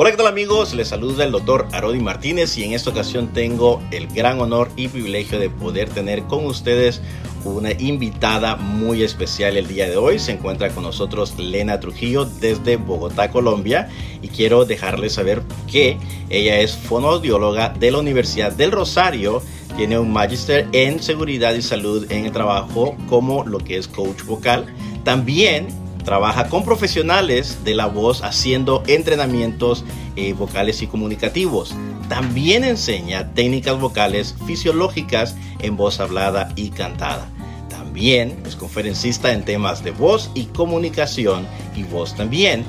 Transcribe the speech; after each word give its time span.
Hola, 0.00 0.12
¿qué 0.12 0.16
tal 0.16 0.28
amigos? 0.28 0.74
Les 0.74 0.86
saluda 0.86 1.24
el 1.24 1.32
doctor 1.32 1.66
Arodi 1.72 1.98
Martínez 1.98 2.56
y 2.56 2.62
en 2.62 2.72
esta 2.72 2.90
ocasión 2.90 3.32
tengo 3.32 3.82
el 3.90 4.06
gran 4.06 4.40
honor 4.40 4.70
y 4.76 4.86
privilegio 4.86 5.40
de 5.40 5.50
poder 5.50 5.90
tener 5.90 6.22
con 6.22 6.46
ustedes 6.46 7.02
una 7.44 7.72
invitada 7.72 8.54
muy 8.54 9.02
especial 9.02 9.56
el 9.56 9.66
día 9.66 9.90
de 9.90 9.96
hoy. 9.96 10.20
Se 10.20 10.30
encuentra 10.30 10.68
con 10.68 10.84
nosotros 10.84 11.36
Lena 11.36 11.80
Trujillo 11.80 12.26
desde 12.26 12.76
Bogotá, 12.76 13.32
Colombia. 13.32 13.88
Y 14.22 14.28
quiero 14.28 14.64
dejarles 14.64 15.14
saber 15.14 15.42
que 15.66 15.98
ella 16.30 16.60
es 16.60 16.76
fonoaudióloga 16.76 17.70
de 17.70 17.90
la 17.90 17.98
Universidad 17.98 18.52
del 18.52 18.70
Rosario. 18.70 19.42
Tiene 19.76 19.98
un 19.98 20.12
magister 20.12 20.68
en 20.70 21.02
seguridad 21.02 21.54
y 21.54 21.62
salud 21.62 22.06
en 22.12 22.24
el 22.24 22.30
trabajo 22.30 22.96
como 23.08 23.44
lo 23.44 23.58
que 23.58 23.76
es 23.76 23.88
coach 23.88 24.22
vocal. 24.22 24.72
También 25.02 25.66
Trabaja 26.08 26.48
con 26.48 26.64
profesionales 26.64 27.64
de 27.64 27.74
la 27.74 27.84
voz 27.84 28.24
haciendo 28.24 28.82
entrenamientos 28.86 29.84
eh, 30.16 30.32
vocales 30.32 30.80
y 30.80 30.86
comunicativos. 30.86 31.74
También 32.08 32.64
enseña 32.64 33.34
técnicas 33.34 33.78
vocales 33.78 34.34
fisiológicas 34.46 35.36
en 35.58 35.76
voz 35.76 36.00
hablada 36.00 36.50
y 36.56 36.70
cantada. 36.70 37.28
También 37.68 38.42
es 38.46 38.56
conferencista 38.56 39.34
en 39.34 39.44
temas 39.44 39.84
de 39.84 39.90
voz 39.90 40.30
y 40.32 40.46
comunicación 40.46 41.46
y 41.76 41.82
voz 41.82 42.16
también. 42.16 42.64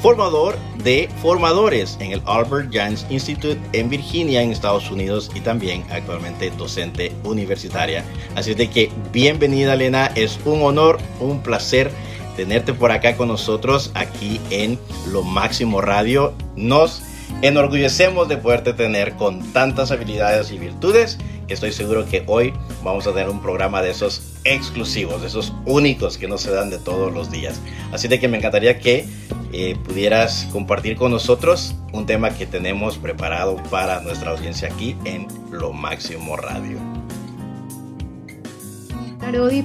Formador 0.00 0.56
de 0.82 1.10
formadores 1.20 1.98
en 2.00 2.12
el 2.12 2.22
Albert 2.24 2.72
Jans 2.72 3.04
Institute 3.10 3.60
en 3.74 3.90
Virginia, 3.90 4.40
en 4.40 4.50
Estados 4.50 4.90
Unidos, 4.90 5.30
y 5.34 5.40
también 5.40 5.84
actualmente 5.90 6.50
docente 6.52 7.12
universitaria. 7.22 8.02
Así 8.34 8.54
de 8.54 8.70
que 8.70 8.90
bienvenida, 9.12 9.74
Elena. 9.74 10.06
Es 10.14 10.40
un 10.46 10.62
honor, 10.62 10.96
un 11.20 11.42
placer 11.42 11.90
tenerte 12.38 12.72
por 12.72 12.92
acá 12.92 13.16
con 13.16 13.26
nosotros 13.26 13.90
aquí 13.94 14.40
en 14.50 14.78
Lo 15.10 15.24
Máximo 15.24 15.80
Radio. 15.80 16.34
Nos 16.54 17.02
enorgullecemos 17.42 18.28
de 18.28 18.36
poderte 18.36 18.74
tener 18.74 19.14
con 19.14 19.52
tantas 19.52 19.90
habilidades 19.90 20.52
y 20.52 20.58
virtudes. 20.58 21.18
Estoy 21.48 21.72
seguro 21.72 22.06
que 22.06 22.22
hoy 22.28 22.54
vamos 22.84 23.08
a 23.08 23.12
tener 23.12 23.28
un 23.28 23.42
programa 23.42 23.82
de 23.82 23.90
esos 23.90 24.22
exclusivos, 24.44 25.20
de 25.20 25.26
esos 25.26 25.52
únicos 25.66 26.16
que 26.16 26.28
no 26.28 26.38
se 26.38 26.52
dan 26.52 26.70
de 26.70 26.78
todos 26.78 27.12
los 27.12 27.32
días. 27.32 27.60
Así 27.90 28.06
de 28.06 28.20
que 28.20 28.28
me 28.28 28.36
encantaría 28.36 28.78
que 28.78 29.04
eh, 29.52 29.76
pudieras 29.84 30.46
compartir 30.52 30.96
con 30.96 31.10
nosotros 31.10 31.74
un 31.92 32.06
tema 32.06 32.30
que 32.30 32.46
tenemos 32.46 32.98
preparado 32.98 33.56
para 33.68 34.00
nuestra 34.00 34.30
audiencia 34.30 34.68
aquí 34.68 34.96
en 35.04 35.26
Lo 35.50 35.72
Máximo 35.72 36.36
Radio. 36.36 36.97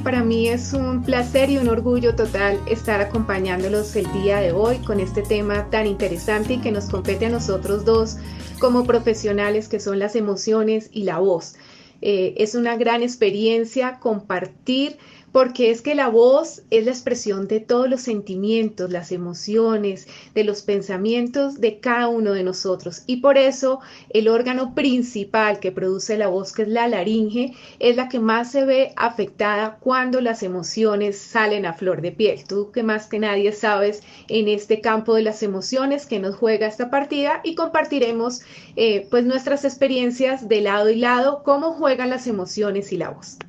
Para 0.04 0.26
mí 0.26 0.50
es 0.50 0.74
un 0.74 1.04
placer 1.04 1.50
y 1.50 1.58
un 1.58 1.70
orgullo 1.70 2.16
total 2.16 2.60
estar 2.68 3.00
acompañándolos 3.00 3.96
el 3.96 4.12
día 4.12 4.42
de 4.42 4.52
hoy 4.52 4.80
con 4.80 5.00
este 5.00 5.22
tema 5.22 5.70
tan 5.70 5.88
interesante 5.88 6.56
y 6.56 6.58
que 6.58 6.70
nos 6.70 6.90
compete 6.90 7.28
a 7.28 7.30
nosotros 7.30 7.86
dos 7.86 8.18
como 8.60 8.84
profesionales 8.84 9.70
que 9.70 9.80
son 9.80 10.00
las 10.00 10.18
emociones 10.18 10.90
y 10.92 11.04
la 11.06 11.20
voz. 11.20 11.56
Eh, 12.02 12.34
es 12.40 12.56
una 12.56 12.76
gran 12.76 13.04
experiencia 13.04 14.00
compartir 14.02 14.98
porque 15.34 15.72
es 15.72 15.82
que 15.82 15.96
la 15.96 16.10
voz 16.10 16.62
es 16.70 16.86
la 16.86 16.92
expresión 16.92 17.48
de 17.48 17.60
todos 17.60 17.90
los 17.90 18.02
sentimientos, 18.02 18.92
las 18.92 19.12
emociones, 19.12 20.08
de 20.36 20.44
los 20.44 20.62
pensamientos 20.62 21.60
de 21.60 21.80
cada 21.80 22.08
uno 22.08 22.34
de 22.34 22.44
nosotros. 22.44 23.02
Y 23.08 23.18
por 23.18 23.40
eso 23.40 23.80
el 24.12 24.28
órgano 24.28 24.76
principal 24.76 25.60
que 25.60 25.72
produce 25.72 26.18
la 26.18 26.28
voz, 26.28 26.54
que 26.54 26.62
es 26.62 26.68
la 26.68 26.88
laringe, 26.88 27.54
es 27.80 27.96
la 27.96 28.10
que 28.10 28.20
más 28.20 28.52
se 28.52 28.64
ve 28.64 28.94
afectada 28.96 29.80
cuando 29.80 30.22
las 30.22 30.44
emociones 30.44 31.18
salen 31.18 31.66
a 31.66 31.74
flor 31.74 32.02
de 32.02 32.12
piel. 32.12 32.44
Tú 32.48 32.72
que 32.72 32.84
más 32.84 33.08
que 33.08 33.18
nadie 33.18 33.52
sabes 33.54 34.04
en 34.28 34.48
este 34.48 34.82
campo 34.82 35.16
de 35.16 35.24
las 35.24 35.42
emociones 35.42 36.06
que 36.06 36.20
nos 36.20 36.36
juega 36.36 36.68
esta 36.68 36.92
partida 36.92 37.42
y 37.44 37.56
compartiremos 37.56 38.42
eh, 38.76 39.08
pues 39.10 39.26
nuestras 39.26 39.66
experiencias 39.66 40.48
de 40.48 40.62
lado 40.62 40.92
y 40.92 40.96
lado, 40.98 41.42
cómo 41.44 41.74
juegan 41.74 42.12
las 42.12 42.28
emociones 42.28 42.94
y 42.94 42.98
la 42.98 43.10
voz. 43.10 43.40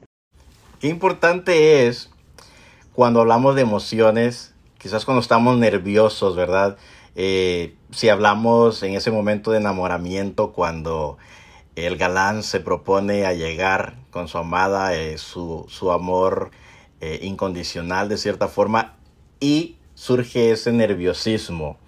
Qué 0.85 0.91
importante 0.91 1.87
es 1.87 2.11
cuando 2.93 3.23
hablamos 3.23 3.55
de 3.55 3.63
emociones, 3.63 4.53
quizás 4.77 5.07
cuando 5.07 5.23
estamos 5.23 5.57
nerviosos, 5.57 6.37
¿verdad? 6.37 6.77
Eh, 7.15 7.75
si 7.91 8.11
hablamos 8.11 8.83
en 8.83 8.93
ese 8.93 9.11
momento 9.11 9.51
de 9.51 9.61
enamoramiento, 9.61 10.53
cuando 10.53 11.17
el 11.75 11.97
galán 11.97 12.43
se 12.43 12.61
propone 12.61 13.25
a 13.25 13.33
llegar 13.33 13.95
con 14.11 14.29
su 14.29 14.37
amada, 14.37 14.95
eh, 14.95 15.17
su, 15.17 15.67
amor 15.91 16.51
eh, 17.01 17.19
incondicional 17.23 18.11
de 18.11 18.19
cierta 18.19 18.49
forma, 18.49 18.97
y 19.41 19.79
surge 19.95 20.51
ese 20.51 20.71
nerviosismo, 20.71 21.79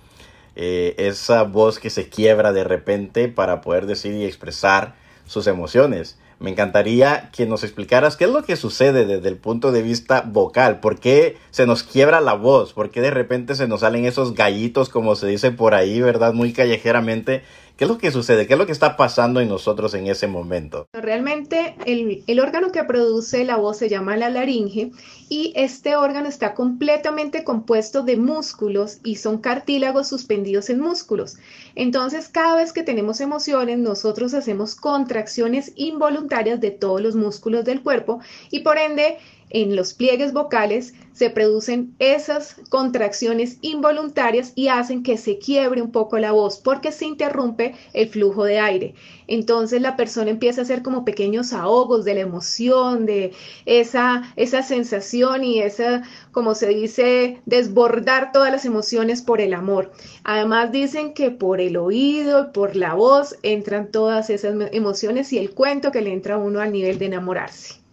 esa 0.55 1.43
voz 1.43 1.79
que 1.79 1.91
se 1.91 2.09
quiebra 2.09 2.55
de 2.55 2.65
repente 2.65 3.29
para 3.29 3.61
poder 3.61 3.85
decir 3.85 4.15
y 4.15 4.25
expresar 4.25 4.95
sus 5.27 5.49
emociones. 5.49 6.19
Me 6.39 6.51
encantaría 6.51 7.31
que 7.33 7.47
nos 7.47 7.65
explicaras 7.65 8.17
qué 8.17 8.25
es 8.25 8.31
lo 8.31 8.43
que 8.43 8.57
sucede 8.57 9.07
desde 9.07 9.29
el 9.29 9.39
punto 9.39 9.73
de 9.73 9.81
vista 9.81 10.21
vocal, 10.21 10.81
por 10.81 11.01
qué 11.01 11.39
se 11.51 11.65
nos 11.67 11.83
quiebra 11.83 12.21
la 12.21 12.35
voz, 12.35 12.75
por 12.75 12.91
qué 12.91 13.01
de 13.01 13.11
repente 13.11 13.55
se 13.55 13.67
nos 13.67 13.81
salen 13.81 14.05
esos 14.05 14.35
gallitos, 14.35 14.91
como 14.91 15.17
se 15.17 15.27
dice 15.27 15.51
por 15.51 15.75
ahí, 15.75 16.03
¿verdad? 16.03 16.35
Muy 16.35 16.53
callejeramente, 16.53 17.43
¿Qué 17.77 17.85
es 17.85 17.91
lo 17.91 17.99
que 17.99 18.11
sucede? 18.11 18.47
¿Qué 18.47 18.55
es 18.55 18.59
lo 18.59 18.65
que 18.65 18.73
está 18.73 18.97
pasando 18.97 19.39
en 19.39 19.51
nosotros 19.51 19.93
en 19.93 20.07
ese 20.07 20.27
momento? 20.27 20.89
Realmente 20.95 21.77
el, 21.85 22.41
órgano 22.41 22.73
que 22.73 22.83
produce 22.85 23.45
la 23.45 23.57
voz 23.57 23.77
se 23.77 23.91
llama 23.91 24.17
la 24.17 24.31
laringe 24.31 24.93
y 25.29 25.53
este 25.55 25.95
órgano 25.95 26.27
está 26.27 26.55
completamente 26.55 27.45
compuesto 27.45 28.03
de 28.03 28.17
músculos 28.17 29.01
y 29.05 29.17
son 29.17 29.39
cartílagos 29.43 30.09
suspendidos 30.09 30.71
en 30.71 30.81
músculos. 30.81 31.37
Entonces 31.75 32.31
cada 32.31 32.57
vez 32.57 32.73
que 32.73 32.83
tenemos 32.83 33.21
emociones 33.21 33.79
nosotros 33.79 34.33
hacemos 34.33 34.75
contracciones 34.75 35.73
involuntarias 35.77 36.63
de 36.63 36.71
todos 36.71 37.03
los 37.03 37.15
músculos 37.15 37.67
del 37.67 37.83
cuerpo 37.83 38.21
y 38.51 38.61
por 38.61 38.79
ende 38.79 39.19
en 39.51 39.77
los 39.77 39.95
pliegues 39.95 40.33
vocales 40.33 40.95
se 41.13 41.31
producen 41.31 41.95
esas 41.99 42.57
contracciones 42.69 43.57
involuntarias 43.63 44.53
y 44.55 44.69
hacen 44.69 45.03
que 45.03 45.17
se 45.17 45.39
quiebre 45.39 45.81
un 45.81 45.91
poco 45.91 46.19
la 46.19 46.33
voz 46.33 46.59
porque 46.59 46.93
se 46.93 47.07
interrumpe 47.07 47.75
el 47.95 48.09
flujo 48.09 48.45
de 48.45 48.59
aire. 48.59 48.95
Entonces 49.27 49.81
la 49.81 49.97
persona 49.97 50.31
empieza 50.31 50.61
a 50.61 50.65
hacer 50.65 50.83
como 50.83 51.07
pequeños 51.07 51.53
ahogos 51.55 52.05
de 52.05 52.15
la 52.15 52.21
emoción, 52.21 53.07
de 53.07 53.33
esa, 53.65 54.35
esa 54.37 54.63
sensación 54.63 55.43
y 55.43 55.61
esa, 55.61 56.03
como 56.33 56.55
se 56.55 56.69
dice, 56.69 57.41
desbordar 57.47 58.33
todas 58.33 58.53
las 58.53 58.67
emociones 58.67 59.23
por 59.23 59.41
el 59.41 59.55
amor. 59.55 59.93
Además 60.23 60.71
dicen 60.71 61.15
que 61.15 61.31
por 61.31 61.61
el 61.63 61.77
oído, 61.77 62.53
por 62.53 62.77
la 62.77 62.95
voz, 62.95 63.37
entran 63.43 63.91
todas 63.91 64.29
esas 64.29 64.55
emociones 64.73 65.33
y 65.33 65.39
el 65.39 65.53
cuento 65.53 65.93
que 65.93 66.03
le 66.03 66.13
entra 66.13 66.35
a 66.35 66.39
uno 66.39 66.61
al 66.61 66.73
nivel 66.73 66.99
de 66.99 67.07
enamorarse. 67.07 67.86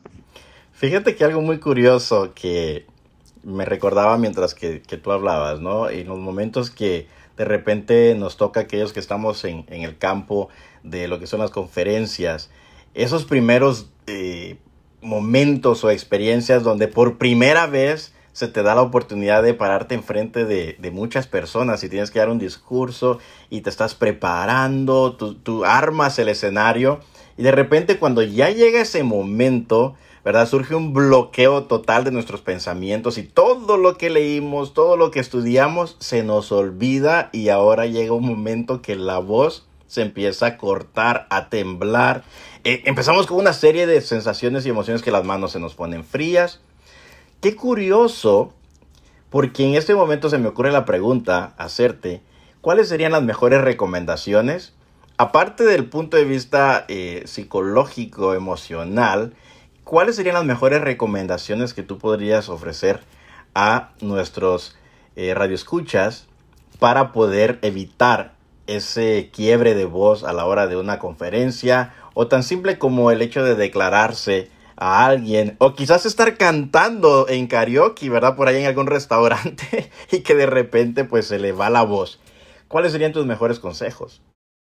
Fíjate 0.83 1.15
que 1.15 1.23
algo 1.23 1.39
muy 1.39 1.59
curioso 1.59 2.33
que 2.35 2.85
me 3.41 3.63
recordaba 3.63 4.17
mientras 4.17 4.53
que, 4.53 4.81
tú 4.81 5.13
hablabas, 5.13 5.61
¿no? 5.61 5.89
En 5.89 6.09
los 6.09 6.19
momentos 6.19 6.71
que 6.71 7.07
de 7.37 7.45
repente 7.45 8.13
nos 8.15 8.35
toca 8.35 8.59
aquellos 8.59 8.91
que 8.91 8.99
estamos 8.99 9.45
en, 9.45 9.63
el 9.69 9.97
campo 9.97 10.49
de 10.83 11.07
lo 11.07 11.19
que 11.19 11.25
son 11.25 11.39
las 11.39 11.51
conferencias, 11.51 12.49
esos 12.95 13.23
primeros 13.23 13.91
eh, 14.07 14.57
momentos 15.01 15.85
o 15.85 15.89
experiencias 15.89 16.63
donde 16.63 16.89
por 16.89 17.17
primera 17.17 17.65
vez 17.65 18.13
se 18.33 18.49
te 18.49 18.61
da 18.61 18.75
la 18.75 18.81
oportunidad 18.81 19.41
de 19.41 19.53
pararte 19.53 19.95
enfrente 19.95 20.43
de, 20.43 20.75
de 20.77 20.91
muchas 20.91 21.27
personas 21.27 21.81
y 21.85 21.87
tienes 21.87 22.11
que 22.11 22.19
dar 22.19 22.27
un 22.27 22.39
discurso 22.39 23.19
y 23.49 23.61
te 23.61 23.69
estás 23.69 23.95
preparando, 23.95 25.15
tú, 25.15 25.35
tú 25.35 25.63
armas 25.63 26.19
el 26.19 26.27
escenario 26.27 26.99
y 27.37 27.43
de 27.43 27.53
repente 27.53 27.99
cuando 27.99 28.21
ya 28.21 28.49
llega 28.49 28.81
ese 28.81 29.03
momento, 29.03 29.95
¿verdad? 30.23 30.47
Surge 30.47 30.75
un 30.75 30.93
bloqueo 30.93 31.63
total 31.63 32.03
de 32.03 32.11
nuestros 32.11 32.41
pensamientos 32.41 33.17
y 33.17 33.23
todo 33.23 33.77
lo 33.77 33.97
que 33.97 34.09
leímos, 34.09 34.73
todo 34.73 34.95
lo 34.95 35.11
que 35.11 35.19
estudiamos 35.19 35.97
se 35.99 36.23
nos 36.23 36.51
olvida 36.51 37.29
y 37.33 37.49
ahora 37.49 37.85
llega 37.85 38.13
un 38.13 38.25
momento 38.25 38.81
que 38.81 38.95
la 38.95 39.19
voz 39.19 39.65
se 39.87 40.01
empieza 40.01 40.45
a 40.47 40.57
cortar, 40.57 41.27
a 41.29 41.49
temblar. 41.49 42.23
Eh, 42.63 42.81
empezamos 42.85 43.27
con 43.27 43.37
una 43.37 43.53
serie 43.53 43.85
de 43.85 44.01
sensaciones 44.01 44.65
y 44.65 44.69
emociones 44.69 45.03
que 45.03 45.11
las 45.11 45.25
manos 45.25 45.51
se 45.51 45.59
nos 45.59 45.75
ponen 45.75 46.03
frías. 46.03 46.61
Qué 47.41 47.55
curioso, 47.55 48.53
porque 49.29 49.67
en 49.67 49.75
este 49.75 49.93
momento 49.93 50.29
se 50.29 50.37
me 50.37 50.47
ocurre 50.47 50.71
la 50.71 50.85
pregunta, 50.85 51.53
hacerte, 51.57 52.21
¿cuáles 52.61 52.87
serían 52.87 53.11
las 53.11 53.23
mejores 53.23 53.61
recomendaciones? 53.61 54.73
Aparte 55.17 55.63
del 55.63 55.85
punto 55.85 56.17
de 56.17 56.23
vista 56.23 56.85
eh, 56.87 57.23
psicológico, 57.25 58.33
emocional, 58.33 59.33
¿cuáles 59.83 60.15
serían 60.15 60.35
las 60.35 60.45
mejores 60.45 60.81
recomendaciones 60.81 61.73
que 61.73 61.83
tú 61.83 61.97
podrías 61.97 62.49
ofrecer 62.49 63.01
a 63.55 63.91
nuestros 64.01 64.75
eh, 65.15 65.33
radioescuchas 65.33 66.27
para 66.79 67.11
poder 67.11 67.59
evitar 67.61 68.33
ese 68.67 69.29
quiebre 69.33 69.75
de 69.75 69.85
voz 69.85 70.23
a 70.23 70.33
la 70.33 70.45
hora 70.45 70.67
de 70.67 70.77
una 70.77 70.99
conferencia 70.99 71.93
o 72.13 72.27
tan 72.27 72.43
simple 72.43 72.77
como 72.77 73.11
el 73.11 73.21
hecho 73.21 73.43
de 73.43 73.55
declararse 73.55 74.49
a 74.75 75.05
alguien 75.05 75.55
o 75.59 75.75
quizás 75.75 76.05
estar 76.05 76.37
cantando 76.37 77.27
en 77.29 77.47
karaoke, 77.47 78.09
¿verdad? 78.09 78.35
Por 78.35 78.47
ahí 78.47 78.61
en 78.61 78.67
algún 78.67 78.87
restaurante 78.87 79.91
y 80.11 80.21
que 80.21 80.35
de 80.35 80.45
repente 80.45 81.03
pues 81.03 81.27
se 81.27 81.39
le 81.39 81.51
va 81.51 81.69
la 81.69 81.83
voz. 81.83 82.19
¿cuáles 82.73 82.91
serían 82.91 83.13
tus 83.13 83.27
mejores 83.27 83.59
consejos? 83.59 84.19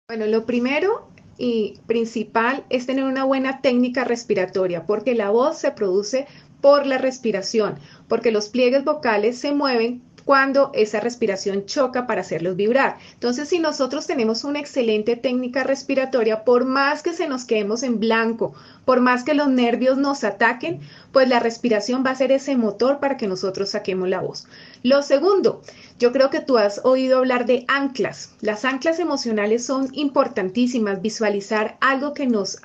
Bueno, 0.09 0.25
lo 0.25 0.47
primero 0.47 1.11
y 1.39 1.79
principal 1.87 2.65
es 2.69 2.87
tener 2.87 3.05
una 3.05 3.25
buena 3.25 3.61
técnica 3.61 4.05
respiratoria, 4.05 4.85
porque 4.85 5.15
la 5.15 5.31
voz 5.31 5.59
se 5.59 5.71
produce 5.71 6.27
por 6.61 6.87
la 6.87 6.99
respiración, 6.99 7.77
porque 8.09 8.33
los 8.33 8.49
pliegues 8.49 8.85
vocales 8.85 9.39
se 9.39 9.53
mueven 9.53 10.03
cuando 10.29 10.71
esa 10.75 11.01
respiración 11.01 11.65
choca 11.65 12.07
para 12.07 12.21
hacerlos 12.21 12.55
vibrar. 12.55 12.99
Entonces, 13.15 13.49
si 13.49 13.61
nosotros 13.61 14.07
tenemos 14.07 14.45
una 14.45 14.59
excelente 14.59 15.17
técnica 15.17 15.65
respiratoria, 15.65 16.45
por 16.45 16.67
más 16.67 17.03
que 17.03 17.15
se 17.15 17.29
nos 17.29 17.47
quedemos 17.47 17.83
en 17.83 17.99
blanco, 17.99 18.53
por 18.85 19.01
más 19.01 19.25
que 19.25 19.33
los 19.33 19.49
nervios 19.49 19.97
nos 19.97 20.25
ataquen, 20.25 20.81
pues 21.13 21.31
la 21.31 21.41
respiración 21.41 22.05
va 22.05 22.11
a 22.11 22.17
ser 22.17 22.31
ese 22.31 22.59
motor 22.59 23.01
para 23.01 23.17
que 23.17 23.27
nosotros 23.27 23.71
saquemos 23.71 24.11
la 24.11 24.21
voz. 24.21 24.47
Lo 24.83 25.03
segundo, 25.03 25.63
yo 25.99 26.13
creo 26.13 26.31
que 26.31 26.41
tú 26.41 26.59
has 26.59 26.81
oído 26.85 27.19
hablar 27.19 27.45
de 27.45 27.65
anclas. 27.67 28.31
Las 28.41 28.65
anclas 28.65 29.01
emocionales 29.01 29.67
son 29.67 29.89
importantísimas, 29.93 31.03
visualizar 31.03 31.77
algo 31.81 32.15
que 32.15 32.27
nos, 32.27 32.59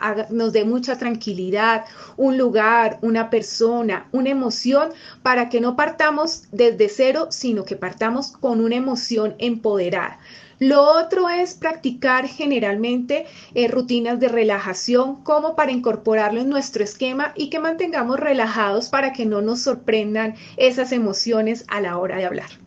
dé 0.52 0.66
mucha 0.66 1.00
tranquilidad, 1.00 1.86
un 2.16 2.38
lugar, 2.38 3.00
una 3.02 3.32
persona, 3.32 4.08
una 4.12 4.30
emoción, 4.30 4.90
para 5.24 5.50
que 5.50 5.62
no 5.62 5.76
partamos 5.76 6.44
desde 6.52 6.90
cero, 6.90 7.28
sino 7.32 7.66
que 7.66 7.76
partamos 7.76 8.32
con 8.32 8.64
una 8.64 8.76
emoción 8.76 9.36
empoderada. 9.40 10.20
Lo 10.60 10.84
otro 10.84 11.28
es 11.28 11.56
practicar 11.56 12.28
generalmente 12.28 13.26
eh, 13.56 13.68
rutinas 13.68 14.20
de 14.20 14.30
relajación 14.30 15.24
como 15.24 15.56
para 15.56 15.72
incorporarlo 15.72 16.40
en 16.40 16.50
nuestro 16.50 16.84
esquema 16.84 17.34
y 17.36 17.50
que 17.50 17.60
mantengamos 17.60 18.20
relajados 18.20 18.90
para 18.90 19.12
que 19.12 19.26
no 19.26 19.42
nos 19.42 19.62
sorprendan 19.62 20.36
esas 20.56 20.92
emociones 20.92 21.66
a 21.68 21.82
la 21.82 21.98
hora 21.98 22.18
de 22.18 22.26
hablar. 22.26 22.64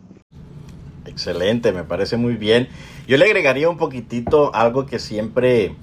Excelente, 1.06 1.72
me 1.72 1.84
parece 1.84 2.16
muy 2.16 2.34
bien. 2.34 2.68
Yo 3.06 3.16
le 3.16 3.24
agregaría 3.24 3.68
un 3.68 3.76
poquitito 3.76 4.54
algo 4.54 4.86
que 4.86 4.98
siempre 4.98 5.76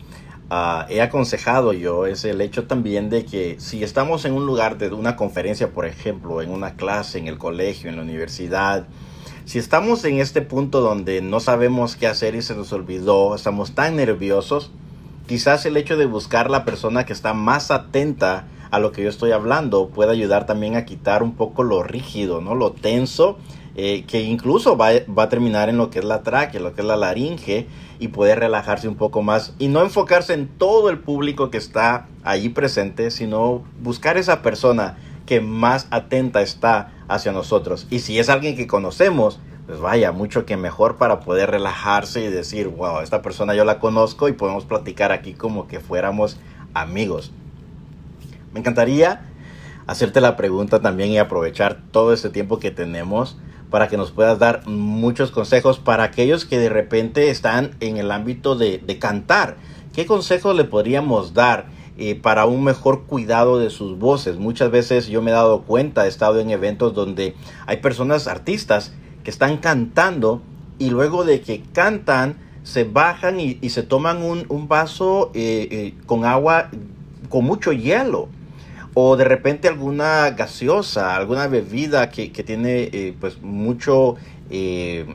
uh, 0.52 0.90
he 0.90 1.02
aconsejado 1.02 1.74
yo, 1.74 2.06
es 2.06 2.26
el 2.26 2.42
hecho 2.42 2.66
también 2.66 3.10
de 3.10 3.26
que 3.26 3.56
si 3.60 3.84
estamos 3.84 4.26
en 4.26 4.34
un 4.34 4.46
lugar 4.46 4.78
de 4.78 4.90
una 4.90 5.16
conferencia, 5.16 5.72
por 5.72 5.86
ejemplo, 5.86 6.42
en 6.42 6.52
una 6.52 6.76
clase, 6.76 7.20
en 7.20 7.28
el 7.28 7.38
colegio, 7.38 7.90
en 7.90 7.96
la 7.96 8.02
universidad, 8.02 8.86
si 9.46 9.60
estamos 9.60 10.04
en 10.06 10.20
este 10.20 10.42
punto 10.42 10.82
donde 10.82 11.22
no 11.22 11.40
sabemos 11.40 11.96
qué 11.96 12.08
hacer 12.08 12.36
y 12.36 12.42
se 12.42 12.56
nos 12.56 12.72
olvidó, 12.72 13.36
estamos 13.36 13.76
tan 13.76 13.96
nerviosos, 13.96 14.72
quizás 15.28 15.66
el 15.66 15.78
hecho 15.78 15.98
de 15.98 16.06
buscar 16.06 16.50
la 16.50 16.66
persona 16.66 17.06
que 17.06 17.14
está 17.14 17.34
más 17.34 17.72
atenta 17.72 18.46
a 18.72 18.80
lo 18.80 18.92
que 18.92 19.04
yo 19.04 19.10
estoy 19.10 19.32
hablando 19.32 19.90
puede 19.90 20.12
ayudar 20.12 20.46
también 20.46 20.76
a 20.76 20.86
quitar 20.86 21.24
un 21.24 21.36
poco 21.36 21.64
lo 21.64 21.84
rígido, 21.84 22.42
¿no? 22.42 22.56
Lo 22.56 22.72
tenso 22.72 23.38
eh, 23.76 24.04
que 24.06 24.22
incluso 24.22 24.78
va, 24.78 24.90
va, 25.18 25.24
a 25.24 25.30
terminar 25.30 25.70
en 25.70 25.78
lo 25.78 25.90
que 25.90 26.00
es 26.00 26.06
la 26.06 26.22
tráquea, 26.22 26.62
lo 26.62 26.74
que 26.74 26.82
es 26.82 26.88
la 26.88 26.96
laringe, 26.96 27.68
y 28.00 28.10
poder 28.10 28.40
relajarse 28.40 28.88
un 28.88 28.96
poco 28.96 29.22
más 29.22 29.54
y 29.60 29.68
no 29.68 29.82
enfocarse 29.82 30.34
en 30.34 30.48
todo 30.48 30.90
el 30.90 31.00
público 31.00 31.50
que 31.50 31.58
está 31.58 32.08
allí 32.24 32.50
presente, 32.50 33.12
sino 33.12 33.64
buscar 33.82 34.18
esa 34.18 34.42
persona 34.42 34.98
que 35.26 35.42
más 35.42 35.88
atenta 35.90 36.42
está 36.42 36.92
hacia 37.08 37.32
nosotros. 37.32 37.88
Y 37.90 38.00
si 38.00 38.20
es 38.20 38.30
alguien 38.30 38.56
que 38.56 38.68
conocemos, 38.68 39.40
pues 39.66 39.80
vaya, 39.80 40.12
mucho 40.12 40.46
que 40.46 40.58
mejor 40.58 40.98
para 40.98 41.22
poder 41.22 41.52
relajarse 41.52 42.26
y 42.26 42.30
decir, 42.30 42.68
wow, 42.68 43.00
esta 43.00 43.22
persona 43.22 43.56
yo 43.56 43.64
la 43.64 43.80
conozco 43.80 44.28
y 44.28 44.34
podemos 44.34 44.66
platicar 44.66 45.12
aquí 45.12 45.34
como 45.34 45.68
que 45.68 45.80
fuéramos 45.80 46.38
amigos. 46.74 47.32
Me 48.52 48.60
encantaría 48.60 49.22
hacerte 49.88 50.22
la 50.22 50.36
pregunta 50.36 50.82
también 50.82 51.10
y 51.10 51.18
aprovechar 51.18 51.82
todo 51.92 52.14
este 52.14 52.30
tiempo 52.30 52.60
que 52.60 52.72
tenemos 52.72 53.38
para 53.74 53.88
que 53.88 53.98
nos 53.98 54.12
puedas 54.12 54.38
dar 54.38 54.68
muchos 54.68 55.32
consejos 55.32 55.80
para 55.80 56.04
aquellos 56.04 56.46
que 56.46 56.60
de 56.60 56.70
repente 56.70 57.32
están 57.32 57.72
en 57.80 57.98
el 57.98 58.12
ámbito 58.12 58.56
de, 58.56 58.80
cantar. 59.00 59.58
¿Qué 59.96 60.06
consejos 60.06 60.56
le 60.56 60.64
podríamos 60.64 61.34
dar 61.34 61.66
eh, 61.98 62.14
para 62.14 62.46
un 62.46 62.64
mejor 62.64 63.06
cuidado 63.06 63.58
de 63.58 63.72
sus 63.72 63.98
voces? 63.98 64.38
Muchas 64.38 64.70
veces 64.70 65.08
yo 65.08 65.24
me 65.24 65.32
he 65.32 65.34
dado 65.34 65.64
cuenta, 65.64 66.06
he 66.06 66.08
estado 66.08 66.40
en 66.40 66.52
eventos 66.52 66.94
donde 66.94 67.34
hay 67.66 67.78
personas, 67.78 68.28
artistas, 68.28 68.94
que 69.24 69.32
están 69.32 69.58
cantando 69.58 70.44
y 70.78 70.92
luego 70.92 71.24
de 71.24 71.42
que 71.42 71.64
cantan 71.74 72.38
se 72.62 72.84
bajan 72.84 73.40
y, 73.40 73.58
se 73.72 73.82
toman 73.82 74.22
un, 74.22 74.68
vaso 74.68 75.32
eh, 75.34 75.68
eh, 75.72 75.94
con 76.06 76.26
agua 76.26 76.70
con 77.28 77.44
mucho 77.44 77.72
hielo 77.72 78.30
o 78.94 79.18
de 79.18 79.24
repente 79.24 79.68
alguna 79.68 80.32
gaseosa, 80.32 81.16
alguna 81.16 81.48
bebida 81.48 82.10
que, 82.10 82.30
tiene 82.30 82.90
eh, 82.92 83.16
pues 83.20 83.42
mucho 83.42 84.16
eh, 84.50 85.06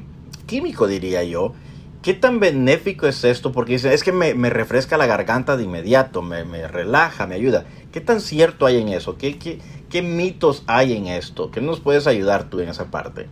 químico 0.47 0.87
diría 0.87 1.23
yo. 1.23 1.55
¿Qué 2.03 2.15
tan 2.15 2.41
benéfico 2.41 3.07
es 3.07 3.25
esto? 3.25 3.53
Porque 3.53 3.73
dice, 3.73 3.93
es 3.93 4.05
que 4.05 4.13
me, 4.13 4.33
refresca 4.51 4.97
la 4.97 5.07
garganta 5.07 5.57
de 5.57 5.65
inmediato, 5.65 6.23
me, 6.23 6.45
relaja, 6.69 7.27
me 7.27 7.35
ayuda. 7.35 7.67
¿Qué 7.93 8.01
tan 8.01 8.21
cierto 8.21 8.67
hay 8.67 8.81
en 8.81 8.89
eso? 8.89 9.19
¿Qué, 9.19 9.39
qué, 9.39 10.03
mitos 10.03 10.63
hay 10.67 10.97
en 10.97 11.09
esto? 11.09 11.51
¿Qué 11.51 11.61
nos 11.61 11.81
puedes 11.81 12.07
ayudar 12.07 12.49
tú 12.49 12.61
en 12.61 12.69
esa 12.69 12.91
parte? 12.91 13.27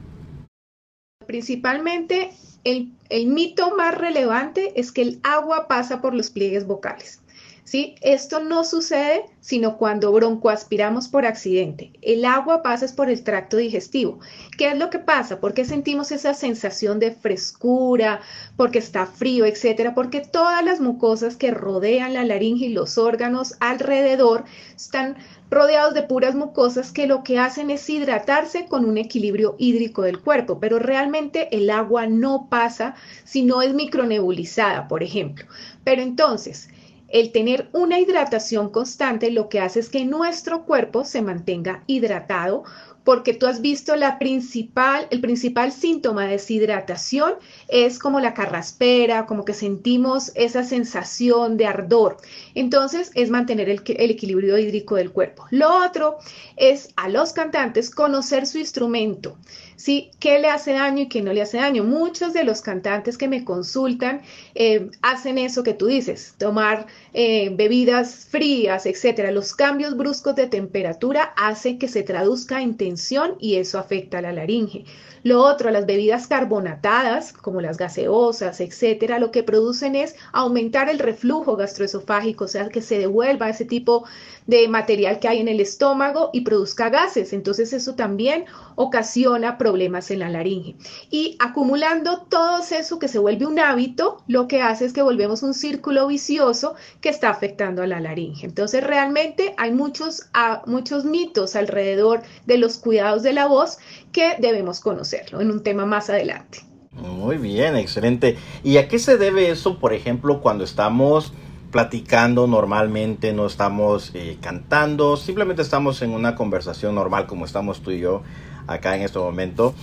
Principalmente 1.26 2.32
el 2.64 3.26
mito 3.28 3.76
más 3.76 3.96
relevante 3.96 4.72
es 4.78 4.90
que 4.90 5.02
el 5.02 5.20
agua 5.22 5.68
pasa 5.68 6.00
por 6.00 6.12
los 6.12 6.30
pliegues 6.30 6.66
vocales. 6.66 7.20
¿Sí? 7.66 7.96
Esto 8.00 8.40
no 8.40 8.64
sucede 8.64 9.24
sino 9.40 9.76
cuando 9.76 10.10
broncoaspiramos 10.12 11.08
por 11.08 11.26
accidente. 11.26 11.92
El 12.02 12.24
agua 12.24 12.62
pasa 12.62 12.86
por 12.96 13.10
el 13.10 13.22
tracto 13.22 13.58
digestivo. 13.58 14.18
¿Qué 14.58 14.70
es 14.70 14.78
lo 14.78 14.90
que 14.90 14.98
pasa? 14.98 15.38
¿Por 15.38 15.54
qué 15.54 15.64
sentimos 15.64 16.10
esa 16.10 16.34
sensación 16.34 16.98
de 16.98 17.12
frescura? 17.12 18.20
Porque 18.56 18.78
está 18.78 19.06
frío, 19.06 19.46
etcétera. 19.46 19.94
Porque 19.94 20.20
todas 20.20 20.64
las 20.64 20.80
mucosas 20.80 21.36
que 21.36 21.52
rodean 21.52 22.14
la 22.14 22.24
laringe 22.24 22.66
y 22.66 22.72
los 22.72 22.98
órganos 22.98 23.54
alrededor 23.60 24.44
están 24.74 25.16
rodeados 25.48 25.94
de 25.94 26.02
puras 26.02 26.34
mucosas 26.34 26.90
que 26.90 27.06
lo 27.06 27.22
que 27.22 27.38
hacen 27.38 27.70
es 27.70 27.88
hidratarse 27.88 28.66
con 28.66 28.84
un 28.84 28.98
equilibrio 28.98 29.54
hídrico 29.58 30.02
del 30.02 30.18
cuerpo, 30.20 30.58
pero 30.58 30.78
realmente 30.80 31.56
el 31.56 31.70
agua 31.70 32.06
no 32.06 32.48
pasa 32.50 32.96
si 33.24 33.42
no 33.42 33.62
es 33.62 33.74
micronebulizada, 33.74 34.88
por 34.88 35.04
ejemplo. 35.04 35.46
Pero 35.84 36.02
entonces, 36.02 36.68
el 37.08 37.32
tener 37.32 37.68
una 37.72 38.00
hidratación 38.00 38.70
constante 38.70 39.30
lo 39.30 39.48
que 39.48 39.60
hace 39.60 39.80
es 39.80 39.88
que 39.88 40.04
nuestro 40.04 40.64
cuerpo 40.64 41.04
se 41.04 41.22
mantenga 41.22 41.84
hidratado 41.86 42.64
porque 43.06 43.34
tú 43.34 43.46
has 43.46 43.60
visto 43.60 43.94
la 43.94 44.18
principal, 44.18 45.06
el 45.10 45.20
principal 45.20 45.70
síntoma 45.70 46.24
de 46.24 46.32
deshidratación 46.32 47.34
es 47.68 48.00
como 48.00 48.18
la 48.18 48.34
carraspera, 48.34 49.26
como 49.26 49.44
que 49.44 49.54
sentimos 49.54 50.32
esa 50.34 50.64
sensación 50.64 51.56
de 51.56 51.66
ardor. 51.66 52.16
Entonces 52.56 53.10
es 53.14 53.28
mantener 53.28 53.68
el, 53.68 53.82
equilibrio 53.86 54.56
hídrico 54.56 54.96
del 54.96 55.12
cuerpo. 55.12 55.46
Lo 55.50 55.84
otro 55.84 56.16
es 56.56 56.88
a 56.96 57.10
los 57.10 57.34
cantantes 57.34 57.90
conocer 57.90 58.46
su 58.46 58.58
instrumento. 58.58 59.36
¿sí? 59.76 60.10
¿Qué 60.18 60.38
le 60.38 60.48
hace 60.48 60.72
daño 60.72 61.02
y 61.02 61.08
qué 61.08 61.20
no 61.20 61.34
le 61.34 61.42
hace 61.42 61.58
daño? 61.58 61.84
Muchos 61.84 62.32
de 62.32 62.44
los 62.44 62.62
cantantes 62.62 63.18
que 63.18 63.28
me 63.28 63.44
consultan 63.44 64.22
eh, 64.54 64.90
hacen 65.02 65.36
eso 65.36 65.62
que 65.62 65.74
tú 65.74 65.86
dices, 65.86 66.34
tomar 66.38 66.86
eh, 67.12 67.50
bebidas 67.54 68.26
frías, 68.30 68.86
etcétera. 68.86 69.30
Los 69.32 69.54
cambios 69.54 69.94
bruscos 69.94 70.34
de 70.34 70.46
temperatura 70.46 71.34
hacen 71.36 71.78
que 71.78 71.88
se 71.88 72.02
traduzca 72.04 72.62
en 72.62 72.78
tensión 72.78 73.36
y 73.38 73.56
eso 73.56 73.78
afecta 73.78 74.18
a 74.18 74.22
la 74.22 74.32
laringe. 74.32 74.86
Lo 75.26 75.42
otro, 75.42 75.72
las 75.72 75.86
bebidas 75.86 76.28
carbonatadas, 76.28 77.32
como 77.32 77.60
las 77.60 77.78
gaseosas, 77.78 78.60
etcétera, 78.60 79.18
lo 79.18 79.32
que 79.32 79.42
producen 79.42 79.96
es 79.96 80.14
aumentar 80.30 80.88
el 80.88 81.00
reflujo 81.00 81.56
gastroesofágico, 81.56 82.44
o 82.44 82.48
sea, 82.48 82.68
que 82.68 82.80
se 82.80 83.00
devuelva 83.00 83.48
ese 83.48 83.64
tipo 83.64 84.04
de 84.46 84.68
material 84.68 85.18
que 85.18 85.26
hay 85.26 85.40
en 85.40 85.48
el 85.48 85.58
estómago 85.58 86.30
y 86.32 86.42
produzca 86.42 86.90
gases. 86.90 87.32
Entonces, 87.32 87.72
eso 87.72 87.96
también 87.96 88.44
ocasiona 88.76 89.58
problemas 89.58 90.12
en 90.12 90.20
la 90.20 90.30
laringe. 90.30 90.76
Y 91.10 91.36
acumulando 91.40 92.26
todo 92.28 92.60
eso 92.70 93.00
que 93.00 93.08
se 93.08 93.18
vuelve 93.18 93.46
un 93.46 93.58
hábito, 93.58 94.22
lo 94.28 94.46
que 94.46 94.62
hace 94.62 94.84
es 94.84 94.92
que 94.92 95.02
volvemos 95.02 95.42
un 95.42 95.54
círculo 95.54 96.06
vicioso 96.06 96.76
que 97.00 97.08
está 97.08 97.30
afectando 97.30 97.82
a 97.82 97.88
la 97.88 97.98
laringe. 97.98 98.46
Entonces, 98.46 98.84
realmente 98.84 99.54
hay 99.56 99.72
muchos, 99.72 100.28
ah, 100.34 100.62
muchos 100.66 101.04
mitos 101.04 101.56
alrededor 101.56 102.22
de 102.46 102.58
los 102.58 102.78
cuidados 102.78 103.24
de 103.24 103.32
la 103.32 103.48
voz 103.48 103.78
que 104.16 104.36
debemos 104.38 104.80
conocerlo 104.80 105.42
en 105.42 105.50
un 105.50 105.62
tema 105.62 105.84
más 105.84 106.08
adelante. 106.08 106.60
Muy 106.92 107.36
bien, 107.36 107.76
excelente. 107.76 108.38
¿Y 108.64 108.78
a 108.78 108.88
qué 108.88 108.98
se 108.98 109.18
debe 109.18 109.50
eso, 109.50 109.78
por 109.78 109.92
ejemplo, 109.92 110.40
cuando 110.40 110.64
estamos 110.64 111.34
platicando 111.70 112.46
normalmente, 112.46 113.34
no 113.34 113.44
estamos 113.44 114.12
eh, 114.14 114.38
cantando, 114.40 115.18
simplemente 115.18 115.60
estamos 115.60 116.00
en 116.00 116.12
una 116.12 116.34
conversación 116.34 116.94
normal 116.94 117.26
como 117.26 117.44
estamos 117.44 117.82
tú 117.82 117.90
y 117.90 117.98
yo 117.98 118.22
acá 118.66 118.96
en 118.96 119.02
este 119.02 119.18
momento? 119.18 119.74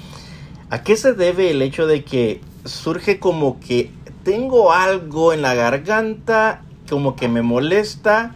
¿A 0.71 0.81
qué 0.81 0.97
se 0.97 1.13
debe 1.13 1.51
el 1.51 1.61
hecho 1.61 1.85
de 1.85 2.03
que 2.03 2.41
surge 2.65 3.19
como 3.19 3.59
que 3.59 3.91
tengo 4.23 4.73
algo 4.73 5.33
en 5.33 5.43
la 5.43 5.53
garganta, 5.53 6.63
como 6.89 7.15
que 7.15 7.27
me 7.27 7.43
molesta 7.43 8.33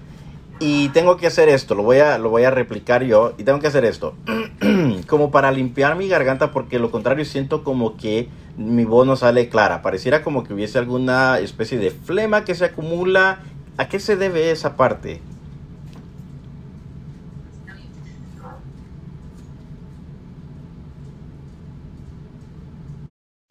y 0.59 0.89
tengo 0.89 1.17
que 1.17 1.27
hacer 1.27 1.49
esto, 1.49 1.75
lo 1.75 1.83
voy 1.83 1.99
a, 1.99 2.17
lo 2.17 2.29
voy 2.29 2.43
a 2.43 2.51
replicar 2.51 3.03
yo 3.03 3.33
y 3.37 3.43
tengo 3.43 3.59
que 3.59 3.67
hacer 3.67 3.85
esto, 3.85 4.15
como 5.07 5.31
para 5.31 5.51
limpiar 5.51 5.95
mi 5.95 6.07
garganta 6.07 6.51
porque 6.51 6.79
lo 6.79 6.89
contrario 6.89 7.25
siento 7.25 7.63
como 7.63 7.95
que 7.97 8.29
mi 8.57 8.85
voz 8.85 9.05
no 9.05 9.15
sale 9.15 9.49
clara, 9.49 9.81
pareciera 9.81 10.23
como 10.23 10.43
que 10.43 10.53
hubiese 10.53 10.79
alguna 10.79 11.37
especie 11.39 11.77
de 11.77 11.91
flema 11.91 12.43
que 12.43 12.55
se 12.55 12.65
acumula. 12.65 13.39
¿A 13.79 13.87
qué 13.87 13.99
se 13.99 14.15
debe 14.15 14.49
esa 14.49 14.75
parte? 14.75 15.21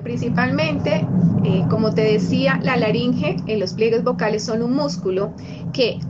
Principalmente, 0.03 1.07
eh, 1.47 1.65
como 1.71 1.95
te 1.95 2.03
decía, 2.03 2.59
la 2.61 2.77
laringe 2.77 3.37
en 3.47 3.61
los 3.61 3.75
pliegues 3.75 4.03
vocales 4.03 4.45
son 4.45 4.63
un 4.63 4.75
músculo 4.75 5.33
que 5.73 6.01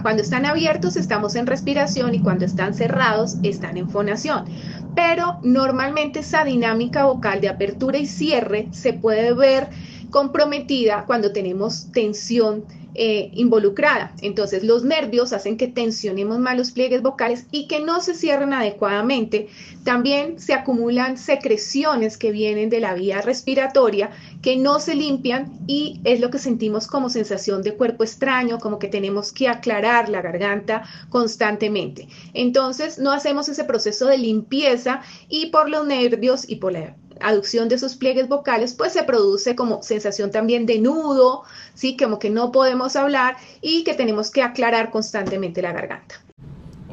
cuando 0.00 0.22
están 0.22 0.46
abiertos 0.46 0.96
estamos 0.96 1.34
en 1.34 1.46
respiración 1.46 2.14
y 2.14 2.20
cuando 2.20 2.46
están 2.46 2.72
cerrados 2.72 3.36
están 3.42 3.76
en 3.76 3.90
fonación. 3.90 4.46
Pero 4.94 5.40
normalmente 5.42 6.20
esa 6.20 6.42
dinámica 6.42 7.04
vocal 7.04 7.42
de 7.42 7.50
apertura 7.50 7.98
y 7.98 8.06
cierre 8.06 8.68
se 8.70 8.94
puede 8.94 9.34
ver 9.34 9.68
comprometida 10.08 11.04
cuando 11.06 11.32
tenemos 11.32 11.92
tensión 11.92 12.64
eh, 12.98 13.30
involucrada. 13.34 14.14
Entonces, 14.22 14.64
los 14.64 14.82
nervios 14.82 15.34
hacen 15.34 15.58
que 15.58 15.68
tensionemos 15.68 16.38
más 16.38 16.56
los 16.56 16.70
pliegues 16.70 17.02
vocales 17.02 17.44
y 17.50 17.68
que 17.68 17.80
no 17.80 18.00
se 18.00 18.14
cierren 18.14 18.54
adecuadamente. 18.54 19.48
También 19.84 20.40
se 20.40 20.54
acumulan 20.54 21.18
secreciones 21.18 22.16
que 22.16 22.30
vienen 22.30 22.70
de 22.70 22.80
la 22.80 22.94
vía 22.94 23.20
respiratoria 23.20 24.12
que 24.42 24.56
no 24.56 24.80
se 24.80 24.94
limpian 24.94 25.58
y 25.66 26.00
es 26.04 26.20
lo 26.20 26.30
que 26.30 26.38
sentimos 26.38 26.86
como 26.86 27.10
sensación 27.10 27.62
de 27.62 27.74
cuerpo 27.74 28.04
extraño, 28.04 28.58
como 28.58 28.78
que 28.78 28.88
tenemos 28.88 29.32
que 29.32 29.48
aclarar 29.48 30.08
la 30.08 30.22
garganta 30.22 30.84
constantemente. 31.08 32.08
Entonces, 32.34 32.98
no 32.98 33.12
hacemos 33.12 33.48
ese 33.48 33.64
proceso 33.64 34.06
de 34.06 34.18
limpieza 34.18 35.02
y 35.28 35.46
por 35.46 35.68
los 35.68 35.86
nervios 35.86 36.48
y 36.48 36.56
por 36.56 36.72
la 36.72 36.96
aducción 37.20 37.68
de 37.68 37.76
esos 37.76 37.96
pliegues 37.96 38.28
vocales, 38.28 38.74
pues 38.74 38.92
se 38.92 39.02
produce 39.02 39.56
como 39.56 39.82
sensación 39.82 40.30
también 40.30 40.66
de 40.66 40.78
nudo, 40.78 41.42
¿sí? 41.74 41.96
Como 41.96 42.18
que 42.18 42.30
no 42.30 42.52
podemos 42.52 42.96
hablar 42.96 43.36
y 43.60 43.84
que 43.84 43.94
tenemos 43.94 44.30
que 44.30 44.42
aclarar 44.42 44.90
constantemente 44.90 45.62
la 45.62 45.72
garganta. 45.72 46.16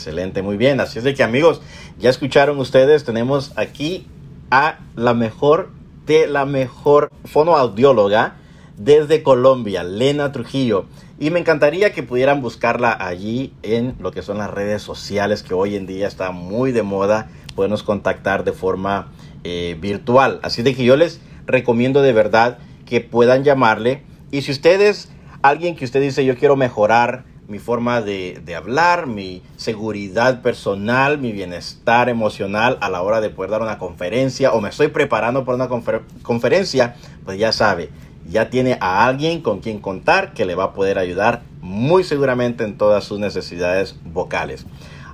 Excelente, 0.00 0.40
muy 0.40 0.56
bien. 0.56 0.80
Así 0.80 0.96
es 0.96 1.04
de 1.04 1.12
que 1.12 1.22
amigos, 1.22 1.60
ya 1.98 2.08
escucharon 2.08 2.58
ustedes, 2.58 3.04
tenemos 3.04 3.52
aquí 3.56 4.06
a 4.50 4.78
la 4.96 5.12
mejor 5.12 5.68
de 6.06 6.26
la 6.26 6.46
mejor 6.46 7.10
fonoaudióloga 7.26 8.36
desde 8.78 9.22
Colombia, 9.22 9.84
Lena 9.84 10.32
Trujillo. 10.32 10.86
Y 11.18 11.28
me 11.28 11.38
encantaría 11.38 11.92
que 11.92 12.02
pudieran 12.02 12.40
buscarla 12.40 12.96
allí 12.98 13.52
en 13.62 13.94
lo 14.00 14.10
que 14.10 14.22
son 14.22 14.38
las 14.38 14.50
redes 14.50 14.80
sociales, 14.80 15.42
que 15.42 15.52
hoy 15.52 15.76
en 15.76 15.86
día 15.86 16.08
está 16.08 16.30
muy 16.30 16.72
de 16.72 16.82
moda. 16.82 17.28
Podemos 17.54 17.82
contactar 17.82 18.42
de 18.44 18.52
forma 18.52 19.12
eh, 19.44 19.76
virtual. 19.78 20.40
Así 20.42 20.62
de 20.62 20.74
que 20.74 20.82
yo 20.82 20.96
les 20.96 21.20
recomiendo 21.44 22.00
de 22.00 22.14
verdad 22.14 22.56
que 22.86 23.02
puedan 23.02 23.44
llamarle. 23.44 24.02
Y 24.30 24.40
si 24.40 24.52
ustedes, 24.52 25.12
alguien 25.42 25.76
que 25.76 25.84
usted 25.84 26.00
dice, 26.00 26.24
yo 26.24 26.38
quiero 26.38 26.56
mejorar 26.56 27.24
mi 27.50 27.58
forma 27.58 28.00
de, 28.00 28.40
de, 28.44 28.54
hablar, 28.54 29.08
mi 29.08 29.42
seguridad 29.56 30.40
personal, 30.40 31.18
mi 31.18 31.32
bienestar 31.32 32.08
emocional 32.08 32.78
a 32.80 32.88
la 32.88 33.02
hora 33.02 33.20
de 33.20 33.28
poder 33.28 33.50
dar 33.50 33.60
una 33.60 33.76
conferencia 33.76 34.52
o 34.52 34.60
me 34.60 34.68
estoy 34.68 34.88
preparando 34.88 35.44
para 35.44 35.56
una 35.56 35.68
conferencia, 36.22 36.94
pues 37.24 37.38
ya 37.38 37.52
sabe, 37.52 37.90
ya 38.30 38.50
tiene 38.50 38.78
a 38.80 39.04
alguien 39.04 39.42
con 39.42 39.58
quien 39.58 39.80
contar 39.80 40.32
que 40.32 40.44
le 40.44 40.54
va 40.54 40.64
a 40.64 40.72
poder 40.72 40.96
ayudar 40.96 41.42
muy 41.60 42.04
seguramente 42.04 42.62
en 42.62 42.78
todas 42.78 43.02
sus 43.02 43.18
necesidades 43.18 43.96
vocales. 44.04 44.64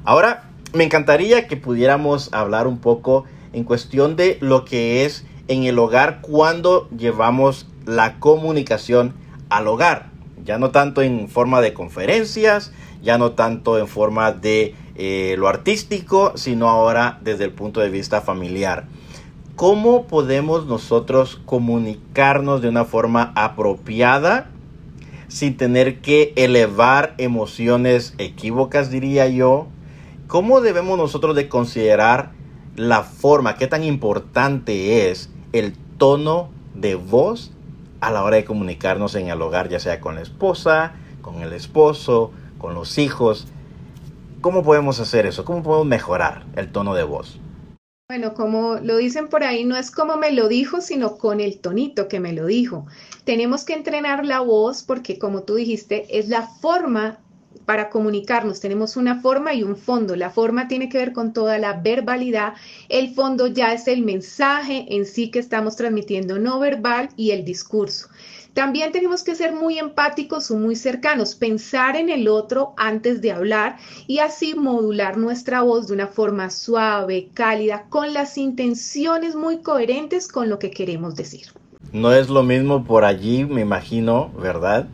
Ahora, 0.05 0.51
me 0.75 0.85
encantaría 0.85 1.49
que 1.49 1.57
pudiéramos 1.57 2.33
hablar 2.35 2.67
un 2.67 2.79
poco 2.79 3.25
en 3.55 3.65
cuestión 3.65 4.15
de 4.15 4.37
lo 4.43 4.67
que 4.67 5.07
es 5.07 5.25
en 5.49 5.65
el 5.65 5.79
hogar 5.79 6.21
cuando 6.21 6.89
llevamos 6.91 7.67
la 7.87 8.19
comunicación 8.19 9.15
al 9.49 9.69
hogar. 9.69 10.16
Ya 10.47 10.59
no 10.59 10.71
tanto 10.71 11.03
en 11.03 11.29
forma 11.29 11.61
de 11.61 11.75
conferencias, 11.75 12.73
ya 13.03 13.19
no 13.19 13.33
tanto 13.33 13.79
en 13.79 13.89
forma 13.89 14.33
de 14.33 14.75
eh, 14.95 15.35
lo 15.37 15.49
artístico, 15.49 16.33
sino 16.37 16.69
ahora 16.69 17.19
desde 17.23 17.45
el 17.45 17.53
punto 17.53 17.81
de 17.81 17.91
vista 17.91 18.23
familiar. 18.23 18.87
¿Cómo 19.57 20.07
podemos 20.07 20.67
nosotros 20.67 21.41
comunicarnos 21.45 22.63
de 22.63 22.69
una 22.69 22.85
forma 22.85 23.33
apropiada 23.35 24.51
sin 25.29 25.57
tener 25.57 26.01
que 26.01 26.33
elevar 26.37 27.15
emociones 27.19 28.15
equívocas, 28.19 28.91
diría 28.91 29.27
yo? 29.29 29.67
¿Cómo 30.29 30.61
debemos 30.61 30.97
nosotros 30.97 31.35
de 31.35 31.49
considerar 31.49 32.31
la 32.77 33.03
forma, 33.03 33.57
qué 33.57 33.67
tan 33.67 33.83
importante 33.83 35.11
es 35.11 35.31
el 35.53 35.75
tono 35.97 36.51
de 36.75 36.95
voz 36.95 37.53
a 38.07 38.13
la 38.13 38.23
hora 38.23 38.37
de 38.37 38.45
comunicarnos 38.45 39.17
en 39.17 39.29
el 39.29 39.43
hogar, 39.43 39.69
ya 39.69 39.81
sea 39.81 40.01
con 40.01 40.15
la 40.15 40.23
esposa, 40.23 40.93
con 41.23 41.43
el 41.43 41.53
esposo, 41.53 42.31
con 42.57 42.73
los 42.73 42.99
hijos? 42.99 43.49
¿Cómo 44.41 44.63
podemos 44.63 45.01
hacer 45.01 45.27
eso? 45.27 45.45
¿Cómo 45.45 45.65
podemos 45.65 45.89
mejorar 45.89 46.47
el 46.55 46.71
tono 46.71 46.95
de 46.95 47.03
voz? 47.03 47.41
Bueno, 48.09 48.35
como 48.35 48.77
lo 48.77 48.99
dicen 48.99 49.27
por 49.27 49.43
ahí, 49.43 49.65
no 49.65 49.77
es 49.77 49.91
como 49.91 50.17
me 50.19 50.31
lo 50.31 50.47
dijo, 50.47 50.81
sino 50.81 51.19
con 51.19 51.41
el 51.41 51.59
tonito 51.59 52.07
que 52.07 52.21
me 52.21 52.33
lo 52.33 52.47
dijo. 52.47 52.87
Tenemos 53.25 53.65
que 53.65 53.75
entrenar 53.75 54.25
la 54.25 54.39
voz 54.39 54.85
porque, 54.85 55.19
como 55.19 55.43
tú 55.43 55.57
dijiste, 55.57 56.07
es 56.17 56.29
la 56.29 56.43
forma 56.47 57.19
para 57.67 57.91
comunicarnos. 57.91 58.61
Tenemos 58.61 58.97
una 58.97 59.21
forma 59.21 59.53
y 59.53 59.63
un 59.63 59.77
fondo. 59.77 60.17
La 60.17 60.31
forma 60.31 60.69
tiene 60.69 60.89
que 60.89 60.99
ver 60.99 61.13
con 61.13 61.35
toda 61.35 61.59
la 61.59 61.75
verbalidad. 61.75 62.55
El 62.89 63.13
fondo 63.13 63.49
ya 63.49 63.75
es 63.75 63.89
el 63.89 64.03
mensaje 64.03 64.87
en 64.89 65.05
sí 65.05 65.31
que 65.31 65.41
estamos 65.41 65.77
transmitiendo 65.77 66.39
no 66.39 66.59
verbal 66.59 67.11
y 67.17 67.33
el 67.33 67.45
discurso. 67.45 68.09
También 68.57 68.91
tenemos 68.91 69.23
que 69.23 69.35
ser 69.35 69.53
muy 69.53 69.79
empáticos 69.79 70.51
o 70.51 70.57
muy 70.57 70.77
cercanos, 70.77 71.35
pensar 71.35 71.95
en 71.95 72.09
el 72.09 72.27
otro 72.27 72.73
antes 72.79 73.21
de 73.21 73.31
hablar 73.31 73.77
y 74.07 74.21
así 74.21 74.55
modular 74.55 75.19
nuestra 75.19 75.61
voz 75.61 75.89
de 75.89 75.93
una 75.93 76.07
forma 76.07 76.49
suave, 76.49 77.29
cálida, 77.35 77.85
con 77.91 78.15
las 78.15 78.39
intenciones 78.39 79.37
muy 79.37 79.59
coherentes 79.59 80.27
con 80.27 80.49
lo 80.49 80.59
que 80.59 80.71
queremos 80.71 81.17
decir. 81.17 81.49
No 81.93 82.15
es 82.15 82.31
lo 82.31 82.43
mismo 82.43 82.83
por 82.83 83.05
allí, 83.05 83.45
me 83.45 83.61
imagino, 83.61 84.31
¿verdad? 84.41 84.89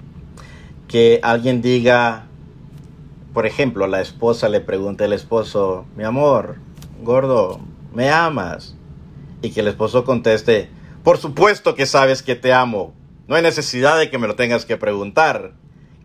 Que 0.88 1.20
alguien 1.22 1.62
diga, 1.62 2.26
por 3.32 3.46
ejemplo, 3.46 3.86
la 3.86 4.00
esposa 4.00 4.48
le 4.48 4.60
pregunte 4.60 5.04
al 5.04 5.12
esposo, 5.12 5.86
mi 5.96 6.04
amor, 6.04 6.56
gordo, 7.02 7.60
¿me 7.94 8.10
amas? 8.10 8.76
Y 9.40 9.50
que 9.50 9.60
el 9.60 9.68
esposo 9.68 10.04
conteste, 10.04 10.70
por 11.02 11.18
supuesto 11.18 11.74
que 11.74 11.86
sabes 11.86 12.22
que 12.22 12.36
te 12.36 12.52
amo, 12.52 12.94
no 13.26 13.36
hay 13.36 13.42
necesidad 13.42 13.98
de 13.98 14.10
que 14.10 14.18
me 14.18 14.26
lo 14.26 14.36
tengas 14.36 14.66
que 14.66 14.76
preguntar. 14.76 15.54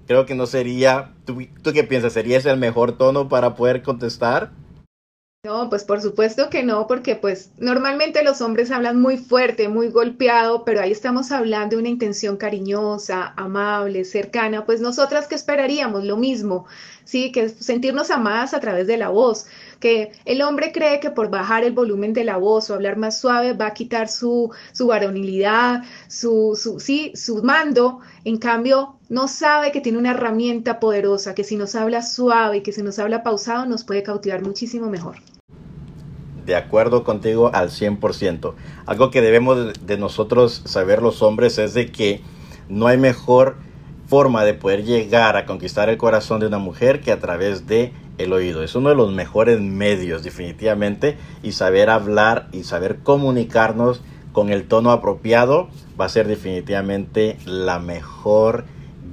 Creo 0.05 0.25
que 0.25 0.35
no 0.35 0.45
sería, 0.45 1.13
¿tú, 1.25 1.37
qué 1.73 1.83
piensas? 1.83 2.13
¿Sería 2.13 2.37
ese 2.37 2.49
el 2.49 2.57
mejor 2.57 2.93
tono 2.93 3.27
para 3.27 3.55
poder 3.55 3.83
contestar? 3.83 4.51
No, 5.47 5.69
pues 5.69 5.85
por 5.85 6.01
supuesto 6.01 6.49
que 6.49 6.61
no, 6.61 6.87
porque 6.87 7.15
pues 7.15 7.51
normalmente 7.57 8.21
los 8.21 8.41
hombres 8.41 8.69
hablan 8.69 8.99
muy 8.99 9.15
fuerte, 9.15 9.69
muy 9.69 9.87
golpeado, 9.87 10.65
pero 10.65 10.81
ahí 10.81 10.91
estamos 10.91 11.31
hablando 11.31 11.77
de 11.77 11.79
una 11.79 11.87
intención 11.87 12.35
cariñosa, 12.35 13.33
amable, 13.37 14.03
cercana, 14.03 14.65
pues 14.65 14.81
nosotras 14.81 15.25
que 15.25 15.35
esperaríamos 15.35 16.03
lo 16.03 16.17
mismo, 16.17 16.65
sí, 17.05 17.31
que 17.31 17.47
sentirnos 17.47 18.11
amadas 18.11 18.53
a 18.53 18.59
través 18.59 18.87
de 18.87 18.97
la 18.97 19.07
voz, 19.07 19.45
que 19.79 20.11
el 20.25 20.41
hombre 20.41 20.73
cree 20.73 20.99
que 20.99 21.11
por 21.11 21.29
bajar 21.29 21.63
el 21.63 21.71
volumen 21.71 22.11
de 22.11 22.25
la 22.25 22.35
voz 22.35 22.69
o 22.69 22.73
hablar 22.73 22.97
más 22.97 23.17
suave 23.21 23.53
va 23.53 23.67
a 23.67 23.73
quitar 23.73 24.09
su, 24.09 24.51
su 24.73 24.87
varonilidad, 24.87 25.81
su, 26.09 26.59
su, 26.61 26.81
sí, 26.81 27.13
su 27.15 27.41
mando, 27.41 28.01
en 28.25 28.37
cambio 28.37 28.99
no 29.07 29.29
sabe 29.29 29.71
que 29.71 29.79
tiene 29.79 29.97
una 29.97 30.11
herramienta 30.11 30.81
poderosa, 30.81 31.33
que 31.33 31.45
si 31.45 31.55
nos 31.55 31.73
habla 31.75 32.01
suave 32.01 32.57
y 32.57 32.63
que 32.63 32.73
si 32.73 32.83
nos 32.83 32.99
habla 32.99 33.23
pausado 33.23 33.65
nos 33.65 33.85
puede 33.85 34.03
cautivar 34.03 34.41
muchísimo 34.41 34.89
mejor 34.89 35.15
de 36.47 36.55
acuerdo 36.55 37.03
contigo 37.03 37.51
al 37.53 37.69
100%. 37.69 38.53
Algo 38.87 39.11
que 39.11 39.21
debemos 39.21 39.73
de 39.85 39.97
nosotros 39.97 40.63
saber 40.65 41.03
los 41.03 41.21
hombres 41.21 41.59
es 41.59 41.75
de 41.75 41.91
que 41.91 42.21
no 42.69 42.87
hay 42.87 42.97
mejor 42.97 43.57
forma 44.07 44.45
de 44.45 44.53
poder 44.53 44.85
llegar 44.85 45.35
a 45.35 45.45
conquistar 45.45 45.89
el 45.89 45.97
corazón 45.97 46.39
de 46.39 46.47
una 46.47 46.57
mujer 46.57 47.01
que 47.01 47.11
a 47.11 47.19
través 47.19 47.67
de 47.67 47.91
el 48.17 48.31
oído. 48.31 48.63
Es 48.63 48.75
uno 48.75 48.89
de 48.89 48.95
los 48.95 49.11
mejores 49.11 49.59
medios 49.59 50.23
definitivamente 50.23 51.17
y 51.43 51.51
saber 51.51 51.89
hablar 51.89 52.47
y 52.53 52.63
saber 52.63 52.99
comunicarnos 53.03 54.01
con 54.31 54.49
el 54.49 54.67
tono 54.67 54.91
apropiado 54.91 55.67
va 55.99 56.05
a 56.05 56.09
ser 56.09 56.27
definitivamente 56.27 57.37
la 57.45 57.79
mejor 57.79 58.65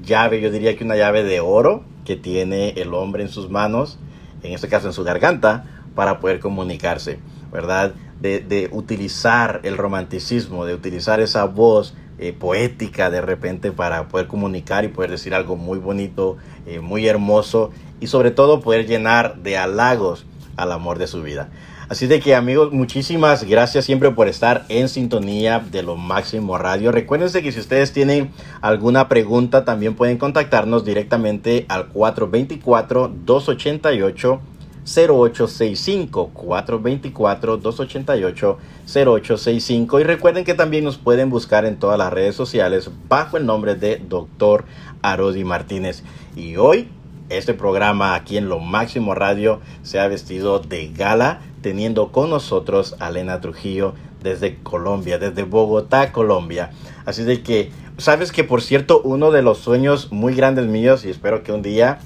llave, 0.05 0.41
yo 0.41 0.51
diría 0.51 0.77
que 0.77 0.85
una 0.85 0.97
llave 0.97 1.25
de 1.25 1.41
oro 1.41 1.83
que 2.05 2.15
tiene 2.15 2.71
el 2.77 2.95
hombre 2.95 3.25
en 3.25 3.29
sus 3.29 3.51
manos, 3.51 3.99
en 4.43 4.53
este 4.53 4.69
caso 4.69 4.87
en 4.87 4.93
su 4.93 5.03
garganta, 5.03 5.74
para 5.95 6.21
poder 6.21 6.41
comunicarse, 6.41 7.19
¿verdad? 7.53 7.95
De, 8.21 8.71
utilizar 8.73 9.61
el 9.65 9.77
romanticismo, 9.77 10.65
de 10.65 10.75
utilizar 10.75 11.21
esa 11.21 11.45
voz 11.45 11.95
eh, 12.19 12.33
poética 12.33 13.11
de 13.11 13.21
repente 13.21 13.71
para 13.71 14.09
poder 14.09 14.29
comunicar 14.29 14.85
y 14.85 14.89
poder 14.89 15.11
decir 15.11 15.35
algo 15.35 15.57
muy 15.57 15.79
bonito, 15.79 16.39
eh, 16.65 16.81
muy 16.81 17.07
hermoso 17.07 17.71
y 18.01 18.07
sobre 18.07 18.31
todo 18.31 18.61
poder 18.61 18.87
llenar 18.87 19.37
de 19.43 19.59
halagos 19.59 20.25
al 20.57 20.73
amor 20.73 20.99
de 20.99 21.07
su 21.07 21.23
vida. 21.23 21.51
Así 21.89 22.07
de 22.07 22.19
que 22.19 22.35
amigos, 22.35 22.73
muchísimas 22.73 23.45
gracias 23.45 23.85
siempre 23.85 24.11
por 24.11 24.27
estar 24.29 24.65
en 24.71 24.89
sintonía 24.89 25.61
de 25.61 25.83
lo 25.83 25.97
máximo 25.97 26.57
radio. 26.57 26.93
Recuérdense 26.93 27.43
que 27.43 27.53
si 27.53 27.61
ustedes 27.61 27.93
tienen 27.93 28.31
alguna 28.63 29.07
pregunta 29.09 29.67
también 29.67 29.95
pueden 29.95 30.17
contactarnos 30.17 30.85
directamente 30.85 31.67
al 31.69 31.89
424 31.89 33.13
288 33.27 34.41
0865 34.85 36.31
424 36.35 37.57
288 37.57 38.59
0865 38.87 40.01
y 40.01 40.05
recuerden 40.05 40.45
que 40.45 40.55
también 40.55 40.85
nos 40.85 40.99
pueden 40.99 41.31
buscar 41.31 41.65
en 41.65 41.79
todas 41.79 41.99
las 41.99 42.13
redes 42.13 42.35
sociales 42.37 42.91
bajo 43.09 43.37
el 43.37 43.47
nombre 43.47 43.75
de 43.75 43.97
Dr. 43.97 44.65
Arodi 45.03 45.45
Martínez 45.45 46.03
y 46.37 46.57
hoy 46.57 46.89
este 47.31 47.55
programa 47.55 48.15
aquí 48.15 48.37
en 48.37 48.49
Lo 48.49 48.61
Máximo 48.61 49.15
Radio 49.15 49.61
se 49.83 49.99
ha 49.99 50.09
vestido 50.09 50.59
de 50.59 50.89
gala 50.89 51.41
teniendo 51.63 52.13
con 52.13 52.29
nosotros 52.29 52.97
a 53.01 53.09
Elena 53.09 53.41
Trujillo 53.41 53.95
desde 54.23 54.57
Colombia, 54.57 55.19
desde 55.19 55.45
Bogotá, 55.45 56.13
Colombia. 56.13 56.71
Así 57.07 57.25
de 57.25 57.43
que, 57.43 57.71
sabes 57.97 58.33
que 58.33 58.45
por 58.45 58.61
cierto, 58.61 59.01
uno 59.03 59.31
de 59.31 59.43
los 59.43 59.59
sueños 59.59 60.13
muy 60.13 60.35
grandes 60.35 60.67
míos 60.67 61.05
y 61.05 61.11
espero 61.11 61.43
que 61.43 61.53
un 61.53 61.63
día 61.63 62.01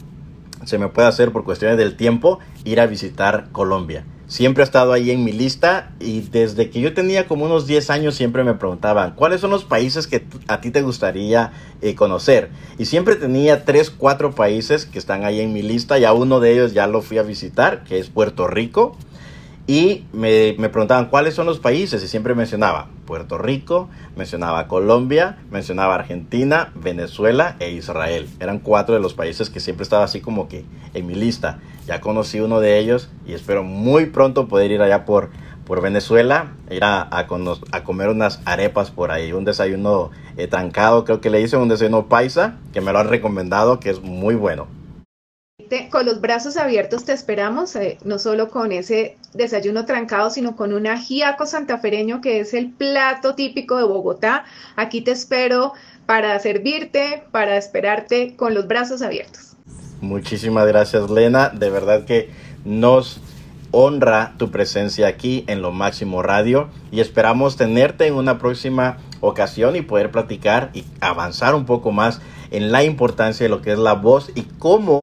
se 0.69 0.79
me 0.79 0.89
puede 0.89 1.09
hacer 1.09 1.33
por 1.33 1.45
cuestiones 1.45 1.79
del 1.79 1.97
tiempo 1.97 2.41
ir 2.65 2.79
a 2.81 2.87
visitar 2.87 3.49
Colombia. 3.53 4.05
Siempre 4.27 4.63
ha 4.63 4.67
estado 4.67 4.93
ahí 4.93 5.11
en 5.11 5.25
mi 5.25 5.33
lista 5.33 5.93
y 6.01 6.21
desde 6.21 6.69
que 6.69 6.83
yo 6.83 6.93
tenía 6.93 7.27
como 7.27 7.47
unos 7.47 7.67
10 7.67 7.89
años 7.89 8.15
siempre 8.15 8.45
me 8.45 8.53
preguntaban 8.53 9.15
cuáles 9.15 9.41
son 9.41 9.49
los 9.49 9.65
países 9.65 10.07
que 10.07 10.27
a 10.49 10.61
ti 10.61 10.71
te 10.71 10.83
gustaría 10.83 11.53
eh, 11.81 11.95
conocer. 11.95 12.51
Y 12.77 12.85
siempre 12.85 13.17
tenía 13.17 13.65
3, 13.65 13.89
4 13.89 14.35
países 14.35 14.85
que 14.85 14.99
están 14.99 15.25
ahí 15.25 15.41
en 15.41 15.55
mi 15.55 15.63
lista 15.63 15.99
y 15.99 16.05
a 16.05 16.13
uno 16.13 16.41
de 16.41 16.53
ellos 16.53 16.75
ya 16.75 16.87
lo 16.87 17.01
fui 17.01 17.17
a 17.17 17.23
visitar, 17.23 17.85
que 17.85 17.99
es 17.99 18.11
Puerto 18.11 18.47
Rico. 18.47 18.99
Y 19.71 20.07
me, 20.15 20.57
me, 20.59 20.71
preguntaban 20.71 21.11
cuáles 21.11 21.35
son 21.35 21.45
los 21.45 21.59
países 21.59 22.03
y 22.03 22.09
siempre 22.09 22.35
mencionaba 22.35 22.89
Puerto 23.05 23.37
Rico, 23.37 23.91
mencionaba 24.17 24.67
Colombia, 24.67 25.37
mencionaba 25.51 25.95
Argentina, 25.95 26.73
Venezuela 26.75 27.55
e 27.61 27.73
Israel. 27.73 28.27
Eran 28.41 28.61
cuatro 28.61 28.95
de 28.95 29.01
los 29.03 29.13
países 29.13 29.51
que 29.51 29.61
siempre 29.61 29.83
estaba 29.83 30.05
así 30.05 30.23
como 30.23 30.49
que 30.49 30.65
en 30.95 31.07
mi 31.07 31.15
lista. 31.15 31.59
Ya 31.87 32.01
conocí 32.01 32.41
uno 32.41 32.61
de 32.61 32.79
ellos 32.79 33.11
y 33.27 33.35
espero 33.35 33.63
muy 33.63 34.07
pronto 34.07 34.49
poder 34.49 34.71
ir 34.71 34.81
allá 34.81 35.05
por, 35.05 35.29
por 35.67 35.83
Venezuela, 35.83 36.53
ir 36.71 36.83
a, 36.83 37.07
a, 37.11 37.27
comer 37.85 38.09
unas 38.09 38.41
arepas 38.47 38.91
por 38.91 39.11
ahí, 39.11 39.35
un 39.35 39.45
desayuno 39.45 40.13
eh, 40.39 40.47
trancado, 40.47 41.05
creo 41.05 41.21
que 41.21 41.29
le 41.29 41.43
hice 41.43 41.59
un 41.59 41.69
desayuno 41.69 42.07
paisa, 42.07 42.57
que 42.73 42.81
me 42.81 42.91
lo 42.91 43.01
han 43.01 43.09
recomendado, 43.11 43.81
que 43.81 43.91
es 43.91 44.01
muy 44.01 44.35
bueno 44.35 44.78
con 45.91 46.07
los 46.07 46.21
brazos 46.21 46.57
abiertos 46.57 47.05
te 47.05 47.13
esperamos, 47.13 47.75
eh, 47.77 47.99
no 48.05 48.19
solo 48.19 48.49
con 48.49 48.73
ese 48.73 49.17
desayuno 49.35 49.85
trancado, 49.85 50.31
sino 50.31 50.57
con 50.57 50.73
un 50.73 50.87
ajiaco 50.87 51.47
santafereño 51.47 52.21
que 52.21 52.41
es 52.41 52.55
el 52.55 52.71
plato 52.71 53.35
típico 53.35 53.77
de 53.77 53.85
Bogotá. 53.85 54.45
Aquí 54.77 55.01
te 55.01 55.13
espero 55.13 55.73
para 56.07 56.39
servirte, 56.39 57.23
para 57.31 57.57
esperarte 57.57 58.35
con 58.37 58.55
los 58.55 58.67
brazos 58.67 59.03
abiertos. 59.03 59.57
Muchísimas 60.01 60.67
gracias, 60.67 61.11
Lena. 61.11 61.51
De 61.51 61.71
verdad 61.71 62.05
que 62.05 62.31
nos 62.65 63.21
honra 63.71 64.35
tu 64.39 64.51
presencia 64.51 65.09
aquí 65.09 65.45
en 65.47 65.61
Lo 65.61 65.73
Máximo 65.73 66.23
Radio 66.23 66.69
y 66.91 67.01
esperamos 67.01 67.57
tenerte 67.57 68.07
en 68.07 68.15
una 68.15 68.39
próxima 68.39 68.99
ocasión 69.21 69.77
y 69.77 69.83
poder 69.83 70.11
platicar 70.11 70.71
y 70.73 70.85
avanzar 71.01 71.55
un 71.55 71.67
poco 71.67 71.93
más 71.93 72.21
en 72.51 72.73
la 72.73 72.85
importancia 72.85 73.45
de 73.45 73.51
lo 73.51 73.61
que 73.61 73.73
es 73.73 73.79
la 73.79 73.95
voz 73.95 74.31
y 74.35 74.43
cómo 74.43 75.01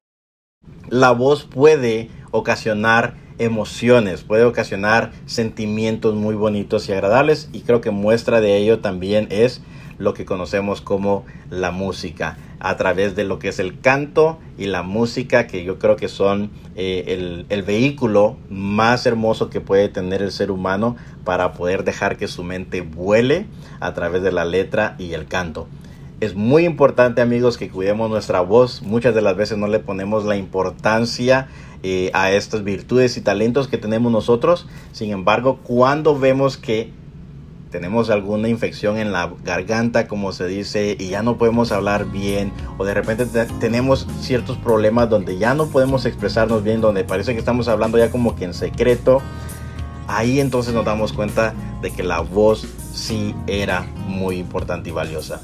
la 0.88 1.10
voz 1.12 1.44
puede 1.44 2.10
ocasionar 2.30 3.14
emociones, 3.38 4.22
puede 4.22 4.44
ocasionar 4.44 5.12
sentimientos 5.26 6.14
muy 6.14 6.34
bonitos 6.34 6.88
y 6.88 6.92
agradables 6.92 7.48
y 7.52 7.60
creo 7.60 7.80
que 7.80 7.90
muestra 7.90 8.40
de 8.40 8.56
ello 8.56 8.80
también 8.80 9.28
es 9.30 9.60
lo 9.98 10.14
que 10.14 10.24
conocemos 10.24 10.80
como 10.80 11.24
la 11.50 11.70
música 11.70 12.36
a 12.60 12.76
través 12.76 13.14
de 13.14 13.24
lo 13.24 13.38
que 13.38 13.48
es 13.48 13.58
el 13.58 13.80
canto 13.80 14.38
y 14.58 14.66
la 14.66 14.82
música 14.82 15.46
que 15.46 15.64
yo 15.64 15.78
creo 15.78 15.96
que 15.96 16.08
son 16.08 16.50
eh, 16.74 17.04
el, 17.08 17.46
el 17.48 17.62
vehículo 17.62 18.36
más 18.48 19.06
hermoso 19.06 19.50
que 19.50 19.60
puede 19.60 19.88
tener 19.88 20.22
el 20.22 20.32
ser 20.32 20.50
humano 20.50 20.96
para 21.24 21.52
poder 21.52 21.84
dejar 21.84 22.16
que 22.16 22.28
su 22.28 22.42
mente 22.42 22.80
vuele 22.80 23.46
a 23.80 23.94
través 23.94 24.22
de 24.22 24.32
la 24.32 24.44
letra 24.44 24.96
y 24.98 25.12
el 25.12 25.26
canto. 25.26 25.68
Es 26.18 26.34
muy 26.34 26.64
importante 26.64 27.20
amigos 27.20 27.58
que 27.58 27.68
cuidemos 27.68 28.08
nuestra 28.08 28.40
voz. 28.40 28.80
Muchas 28.80 29.14
de 29.14 29.20
las 29.20 29.36
veces 29.36 29.58
no 29.58 29.66
le 29.66 29.80
ponemos 29.80 30.24
la 30.24 30.36
importancia 30.36 31.48
eh, 31.82 32.10
a 32.14 32.30
estas 32.30 32.64
virtudes 32.64 33.18
y 33.18 33.20
talentos 33.20 33.68
que 33.68 33.76
tenemos 33.76 34.10
nosotros. 34.10 34.66
Sin 34.92 35.10
embargo, 35.10 35.58
cuando 35.62 36.18
vemos 36.18 36.56
que 36.56 36.90
tenemos 37.70 38.08
alguna 38.08 38.48
infección 38.48 38.96
en 38.96 39.12
la 39.12 39.30
garganta, 39.44 40.08
como 40.08 40.32
se 40.32 40.46
dice, 40.46 40.96
y 40.98 41.08
ya 41.08 41.22
no 41.22 41.36
podemos 41.36 41.70
hablar 41.70 42.06
bien, 42.10 42.50
o 42.78 42.86
de 42.86 42.94
repente 42.94 43.26
tenemos 43.60 44.06
ciertos 44.20 44.56
problemas 44.56 45.10
donde 45.10 45.36
ya 45.36 45.52
no 45.52 45.66
podemos 45.66 46.06
expresarnos 46.06 46.64
bien, 46.64 46.80
donde 46.80 47.04
parece 47.04 47.34
que 47.34 47.40
estamos 47.40 47.68
hablando 47.68 47.98
ya 47.98 48.10
como 48.10 48.36
que 48.36 48.46
en 48.46 48.54
secreto, 48.54 49.20
ahí 50.08 50.40
entonces 50.40 50.72
nos 50.72 50.86
damos 50.86 51.12
cuenta 51.12 51.52
de 51.82 51.90
que 51.90 52.02
la 52.02 52.20
voz 52.20 52.66
sí 52.94 53.34
era 53.46 53.86
muy 54.08 54.38
importante 54.38 54.88
y 54.88 54.92
valiosa. 54.92 55.42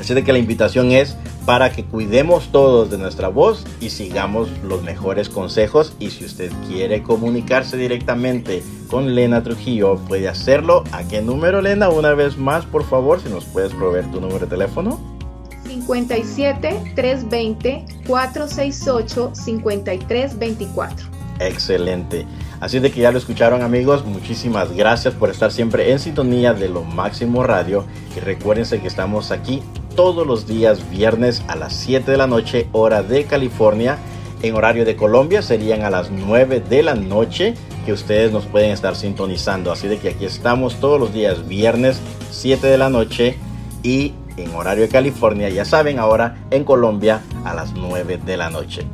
Así 0.00 0.14
de 0.14 0.24
que 0.24 0.32
la 0.32 0.38
invitación 0.38 0.92
es 0.92 1.16
para 1.44 1.72
que 1.72 1.84
cuidemos 1.84 2.52
todos 2.52 2.90
de 2.90 2.98
nuestra 2.98 3.28
voz 3.28 3.64
y 3.80 3.90
sigamos 3.90 4.50
los 4.62 4.82
mejores 4.82 5.28
consejos. 5.28 5.94
Y 5.98 6.10
si 6.10 6.24
usted 6.24 6.52
quiere 6.68 7.02
comunicarse 7.02 7.76
directamente 7.76 8.62
con 8.90 9.14
Lena 9.14 9.42
Trujillo, 9.42 9.96
puede 9.96 10.28
hacerlo. 10.28 10.84
¿A 10.92 11.04
qué 11.04 11.22
número, 11.22 11.62
Lena? 11.62 11.88
Una 11.88 12.12
vez 12.14 12.36
más, 12.36 12.66
por 12.66 12.84
favor, 12.84 13.20
si 13.20 13.28
nos 13.30 13.44
puedes 13.46 13.72
proveer 13.72 14.10
tu 14.10 14.20
número 14.20 14.40
de 14.40 14.46
teléfono. 14.46 15.00
57 15.66 16.92
320 16.94 17.84
468 18.06 19.32
5324. 19.34 21.06
Excelente. 21.40 22.26
Así 22.60 22.80
de 22.80 22.90
que 22.90 23.00
ya 23.00 23.12
lo 23.12 23.18
escucharon 23.18 23.62
amigos, 23.62 24.04
muchísimas 24.04 24.74
gracias 24.74 25.14
por 25.14 25.30
estar 25.30 25.52
siempre 25.52 25.92
en 25.92 25.98
sintonía 26.00 26.52
de 26.52 26.68
lo 26.68 26.82
máximo 26.82 27.44
radio 27.44 27.84
y 28.16 28.20
recuérdense 28.20 28.80
que 28.80 28.88
estamos 28.88 29.30
aquí 29.30 29.62
todos 29.98 30.24
los 30.24 30.46
días 30.46 30.88
viernes 30.92 31.42
a 31.48 31.56
las 31.56 31.72
7 31.72 32.08
de 32.08 32.16
la 32.16 32.28
noche 32.28 32.68
hora 32.70 33.02
de 33.02 33.24
California. 33.24 33.98
En 34.42 34.54
horario 34.54 34.84
de 34.84 34.94
Colombia 34.94 35.42
serían 35.42 35.82
a 35.82 35.90
las 35.90 36.12
9 36.12 36.60
de 36.60 36.84
la 36.84 36.94
noche 36.94 37.54
que 37.84 37.92
ustedes 37.92 38.30
nos 38.30 38.46
pueden 38.46 38.70
estar 38.70 38.94
sintonizando. 38.94 39.72
Así 39.72 39.88
de 39.88 39.98
que 39.98 40.10
aquí 40.10 40.24
estamos 40.24 40.76
todos 40.76 41.00
los 41.00 41.12
días 41.12 41.48
viernes 41.48 42.00
7 42.30 42.64
de 42.64 42.78
la 42.78 42.90
noche 42.90 43.38
y 43.82 44.14
en 44.36 44.54
horario 44.54 44.84
de 44.84 44.88
California, 44.88 45.48
ya 45.48 45.64
saben, 45.64 45.98
ahora 45.98 46.46
en 46.52 46.62
Colombia 46.62 47.24
a 47.44 47.52
las 47.52 47.72
9 47.72 48.20
de 48.24 48.36
la 48.36 48.50
noche. 48.50 48.86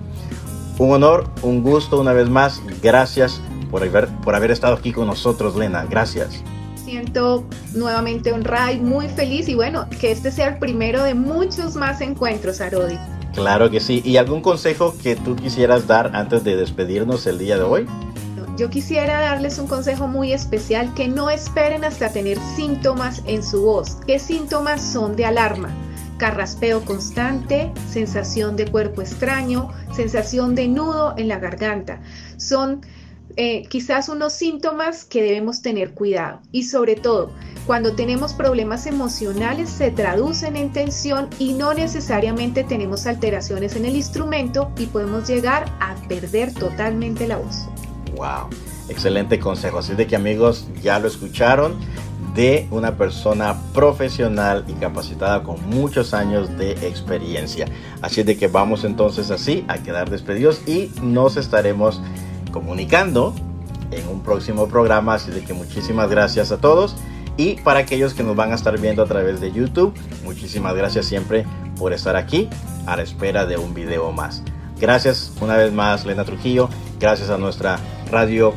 Un 0.79 0.93
honor, 0.93 1.29
un 1.43 1.63
gusto 1.63 2.01
una 2.01 2.15
vez 2.15 2.31
más. 2.31 2.63
Gracias 2.83 3.43
por 3.71 3.83
haber, 3.83 4.09
por 4.25 4.35
haber 4.35 4.51
estado 4.51 4.77
aquí 4.77 4.91
con 4.91 5.07
nosotros, 5.07 5.55
Lena. 5.55 5.85
Gracias. 5.85 6.43
Siento 6.95 7.45
nuevamente 7.73 8.31
honrada 8.31 8.71
y 8.71 8.79
muy 8.79 9.09
feliz 9.09 9.49
y 9.49 9.57
bueno, 9.57 9.89
que 10.01 10.13
este 10.13 10.31
sea 10.31 10.47
el 10.47 10.59
primero 10.59 11.03
de 11.03 11.15
muchos 11.15 11.75
más 11.75 12.01
encuentros, 12.01 12.61
Arodi. 12.61 12.97
Claro 13.33 13.69
que 13.69 13.81
sí. 13.81 14.01
¿Y 14.05 14.17
algún 14.17 14.41
consejo 14.41 14.95
que 15.03 15.17
tú 15.17 15.35
quisieras 15.35 15.89
dar 15.89 16.15
antes 16.15 16.45
de 16.45 16.55
despedirnos 16.55 17.27
el 17.27 17.39
día 17.41 17.57
de 17.57 17.65
hoy? 17.65 17.87
Yo 18.57 18.71
quisiera 18.71 19.21
darles 19.21 19.59
un 19.59 19.67
consejo 19.67 20.07
muy 20.07 20.33
especial 20.33 20.95
que 20.95 21.09
no 21.09 21.31
esperen 21.31 21.83
hasta 21.85 22.13
tener 22.13 22.39
síntomas 22.55 23.23
en 23.27 23.43
su 23.43 23.63
voz. 23.63 23.97
¿Qué 24.07 24.21
síntomas 24.21 24.81
son 24.81 25.17
de 25.17 25.27
alarma? 25.27 25.71
Carraspeo 26.19 26.85
constante, 26.85 27.73
sensación 27.91 28.55
de 28.55 28.69
cuerpo 28.69 29.03
extraño, 29.03 29.69
sensación 29.97 30.55
de 30.55 30.69
nudo 30.69 31.15
en 31.17 31.27
la 31.27 31.41
garganta. 31.41 31.99
Son 32.37 32.83
eh, 33.37 33.65
quizás 33.69 34.09
unos 34.09 34.33
síntomas 34.33 35.05
que 35.05 35.23
debemos 35.23 35.63
tener 35.63 35.93
cuidado. 35.93 36.41
Y 36.53 36.65
sobre 36.65 36.95
todo, 36.95 37.31
cuando 37.67 37.95
tenemos 37.95 38.35
problemas 38.35 38.87
emocionales 38.87 39.71
se 39.71 39.91
traducen 39.91 40.57
en 40.57 40.73
tensión 40.73 41.29
y 41.39 41.55
no 41.55 41.75
necesariamente 41.75 42.63
tenemos 42.63 43.07
alteraciones 43.07 43.75
en 43.77 43.87
el 43.87 43.97
instrumento 43.97 44.71
y 44.79 44.87
podemos 44.87 45.27
llegar 45.29 45.65
a 45.81 45.95
perder 46.09 46.53
totalmente 46.53 47.27
la 47.27 47.39
voz. 47.39 47.67
Wow, 48.17 48.51
excelente 48.89 49.39
consejo. 49.41 49.79
Así 49.79 49.95
de 49.95 50.07
que 50.07 50.15
amigos, 50.15 50.69
ya 50.83 50.99
lo 50.99 51.09
escucharon 51.09 51.77
de 52.35 52.67
una 52.71 52.97
persona 52.97 53.57
profesional 53.73 54.65
y 54.67 54.73
capacitada 54.75 55.43
con 55.43 55.57
muchos 55.71 56.15
años 56.15 56.57
de 56.59 56.73
experiencia. 56.87 57.67
Así 58.03 58.23
de 58.25 58.37
que 58.37 58.49
vamos 58.49 58.85
entonces 58.85 59.31
así 59.31 59.65
a 59.69 59.79
quedar 59.79 60.11
despedidos 60.11 60.61
y 60.67 60.91
nos 61.01 61.37
estaremos 61.37 62.03
comunicando 62.55 63.35
en 63.91 64.09
un 64.09 64.21
próximo 64.21 64.69
programa. 64.69 65.15
Así 65.15 65.33
de 65.33 65.43
que 65.43 65.53
muchísimas 65.53 66.09
gracias 66.09 66.53
a 66.53 66.59
todos. 66.59 66.95
Y 67.37 67.57
para 67.57 67.81
aquellos 67.81 68.15
que 68.15 68.23
nos 68.23 68.37
van 68.37 68.53
a 68.53 68.55
estar 68.55 68.79
viendo 68.81 69.03
a 69.03 69.07
través 69.07 69.41
de 69.41 69.51
YouTube, 69.51 69.93
muchísimas 70.23 70.75
gracias 70.77 71.07
siempre 71.07 71.45
por 71.77 71.93
estar 71.93 72.15
aquí 72.15 72.49
a 72.87 72.97
la 72.97 73.03
espera 73.03 73.45
de 73.45 73.57
un 73.57 73.75
video 73.75 74.13
más. 74.13 74.43
Gracias 74.81 75.33
una 75.41 75.57
vez 75.57 75.73
más, 75.73 76.07
Lena 76.07 76.25
Trujillo. 76.25 76.69
Gracias 77.01 77.29
a 77.29 77.39
nuestra 77.39 77.81
radio 78.11 78.55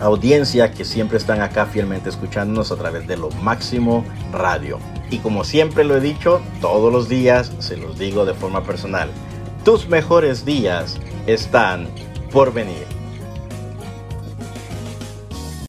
audiencia 0.00 0.70
que 0.70 0.84
siempre 0.84 1.18
están 1.18 1.42
acá 1.42 1.66
fielmente 1.66 2.08
escuchándonos 2.08 2.72
a 2.72 2.76
través 2.76 3.06
de 3.06 3.18
lo 3.18 3.30
máximo 3.42 4.04
radio. 4.32 4.78
Y 5.10 5.18
como 5.18 5.44
siempre 5.44 5.84
lo 5.84 5.96
he 5.96 6.00
dicho, 6.00 6.40
todos 6.62 6.90
los 6.90 7.08
días 7.08 7.52
se 7.58 7.76
los 7.76 7.98
digo 7.98 8.24
de 8.24 8.32
forma 8.32 8.62
personal, 8.62 9.10
tus 9.64 9.88
mejores 9.88 10.44
días 10.44 10.98
están 11.26 11.88
por 12.30 12.54
venir. 12.54 12.97